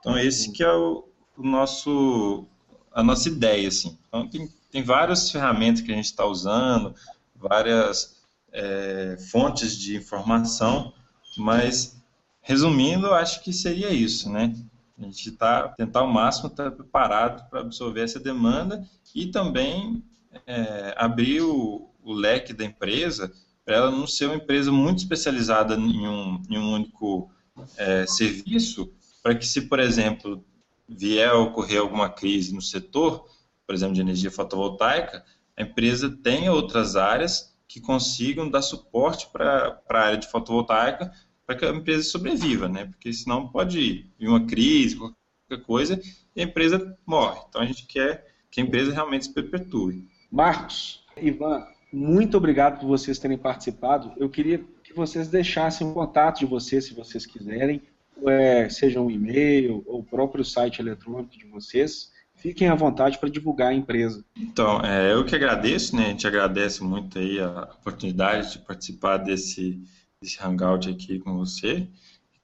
Então, 0.00 0.18
esse 0.18 0.52
que 0.52 0.62
é 0.62 0.72
o, 0.72 1.04
o 1.36 1.42
nosso, 1.42 2.46
a 2.92 3.02
nossa 3.02 3.28
ideia, 3.28 3.68
assim. 3.68 3.98
Então, 4.08 4.28
tem, 4.28 4.48
tem 4.70 4.82
várias 4.82 5.30
ferramentas 5.30 5.82
que 5.82 5.92
a 5.92 5.94
gente 5.94 6.06
está 6.06 6.24
usando, 6.24 6.94
várias 7.34 8.16
é, 8.52 9.16
fontes 9.30 9.76
de 9.76 9.96
informação, 9.96 10.92
mas, 11.36 11.96
resumindo, 12.40 13.12
acho 13.12 13.42
que 13.42 13.52
seria 13.52 13.90
isso, 13.90 14.30
né? 14.30 14.54
A 14.98 15.02
gente 15.04 15.28
está 15.28 15.68
tentar 15.68 16.00
ao 16.00 16.08
máximo 16.08 16.48
estar 16.48 16.70
preparado 16.72 17.48
para 17.48 17.60
absorver 17.60 18.02
essa 18.02 18.18
demanda 18.18 18.84
e 19.14 19.26
também 19.26 20.02
é, 20.46 20.94
abrir 20.96 21.42
o, 21.42 21.88
o 22.02 22.12
leque 22.12 22.52
da 22.52 22.64
empresa 22.64 23.32
para 23.68 23.76
ela 23.76 23.90
não 23.90 24.06
ser 24.06 24.26
uma 24.26 24.36
empresa 24.36 24.72
muito 24.72 25.00
especializada 25.00 25.74
em 25.74 26.08
um, 26.08 26.42
em 26.48 26.58
um 26.58 26.72
único 26.72 27.30
é, 27.76 28.06
serviço, 28.06 28.90
para 29.22 29.34
que 29.34 29.46
se, 29.46 29.62
por 29.68 29.78
exemplo, 29.78 30.42
vier 30.88 31.28
a 31.28 31.38
ocorrer 31.38 31.78
alguma 31.78 32.08
crise 32.08 32.54
no 32.54 32.62
setor, 32.62 33.26
por 33.66 33.74
exemplo, 33.74 33.94
de 33.94 34.00
energia 34.00 34.30
fotovoltaica, 34.30 35.22
a 35.54 35.62
empresa 35.62 36.08
tenha 36.08 36.50
outras 36.50 36.96
áreas 36.96 37.54
que 37.68 37.78
consigam 37.78 38.48
dar 38.48 38.62
suporte 38.62 39.28
para 39.30 39.78
a 39.86 39.98
área 39.98 40.16
de 40.16 40.30
fotovoltaica 40.30 41.12
para 41.48 41.56
que 41.56 41.64
a 41.64 41.70
empresa 41.70 42.02
sobreviva, 42.02 42.68
né? 42.68 42.84
Porque 42.84 43.10
senão 43.10 43.48
pode 43.48 44.04
vir 44.18 44.28
uma 44.28 44.44
crise, 44.44 44.96
qualquer 44.96 45.64
coisa, 45.64 45.98
e 46.36 46.42
a 46.42 46.44
empresa 46.44 46.94
morre. 47.06 47.40
Então 47.48 47.62
a 47.62 47.64
gente 47.64 47.86
quer 47.86 48.26
que 48.50 48.60
a 48.60 48.64
empresa 48.64 48.92
realmente 48.92 49.24
se 49.24 49.32
perpetue. 49.32 50.06
Marcos, 50.30 51.02
Ivan, 51.16 51.66
muito 51.90 52.36
obrigado 52.36 52.80
por 52.80 52.86
vocês 52.86 53.18
terem 53.18 53.38
participado. 53.38 54.12
Eu 54.18 54.28
queria 54.28 54.62
que 54.84 54.92
vocês 54.92 55.28
deixassem 55.28 55.86
o 55.86 55.90
um 55.90 55.94
contato 55.94 56.40
de 56.40 56.44
vocês, 56.44 56.84
se 56.84 56.92
vocês 56.92 57.24
quiserem, 57.24 57.80
é, 58.26 58.68
seja 58.68 59.00
um 59.00 59.10
e-mail 59.10 59.82
ou 59.86 60.00
o 60.00 60.04
próprio 60.04 60.44
site 60.44 60.80
eletrônico 60.82 61.38
de 61.38 61.46
vocês. 61.46 62.12
Fiquem 62.36 62.68
à 62.68 62.74
vontade 62.74 63.16
para 63.16 63.30
divulgar 63.30 63.68
a 63.68 63.74
empresa. 63.74 64.22
Então, 64.36 64.82
é, 64.84 65.14
eu 65.14 65.24
que 65.24 65.34
agradeço, 65.34 65.96
né? 65.96 66.04
A 66.04 66.08
gente 66.10 66.26
agradece 66.26 66.84
muito 66.84 67.18
aí 67.18 67.40
a 67.40 67.62
oportunidade 67.80 68.52
de 68.52 68.58
participar 68.58 69.16
desse, 69.16 69.82
desse 70.20 70.38
hangout 70.42 70.88
aqui 70.88 71.18
com 71.18 71.36
você, 71.36 71.88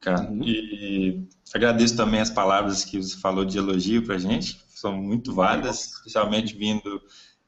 cara. 0.00 0.30
Uhum. 0.30 0.42
E 0.44 1.28
agradeço 1.52 1.96
também 1.96 2.20
as 2.20 2.30
palavras 2.30 2.84
que 2.84 3.02
você 3.02 3.16
falou 3.16 3.44
de 3.44 3.58
elogio 3.58 4.04
para 4.04 4.14
a 4.14 4.18
gente, 4.18 4.58
são 4.68 4.96
muito 4.96 5.34
válidas, 5.34 5.92
especialmente 5.96 6.54
vindo 6.54 7.00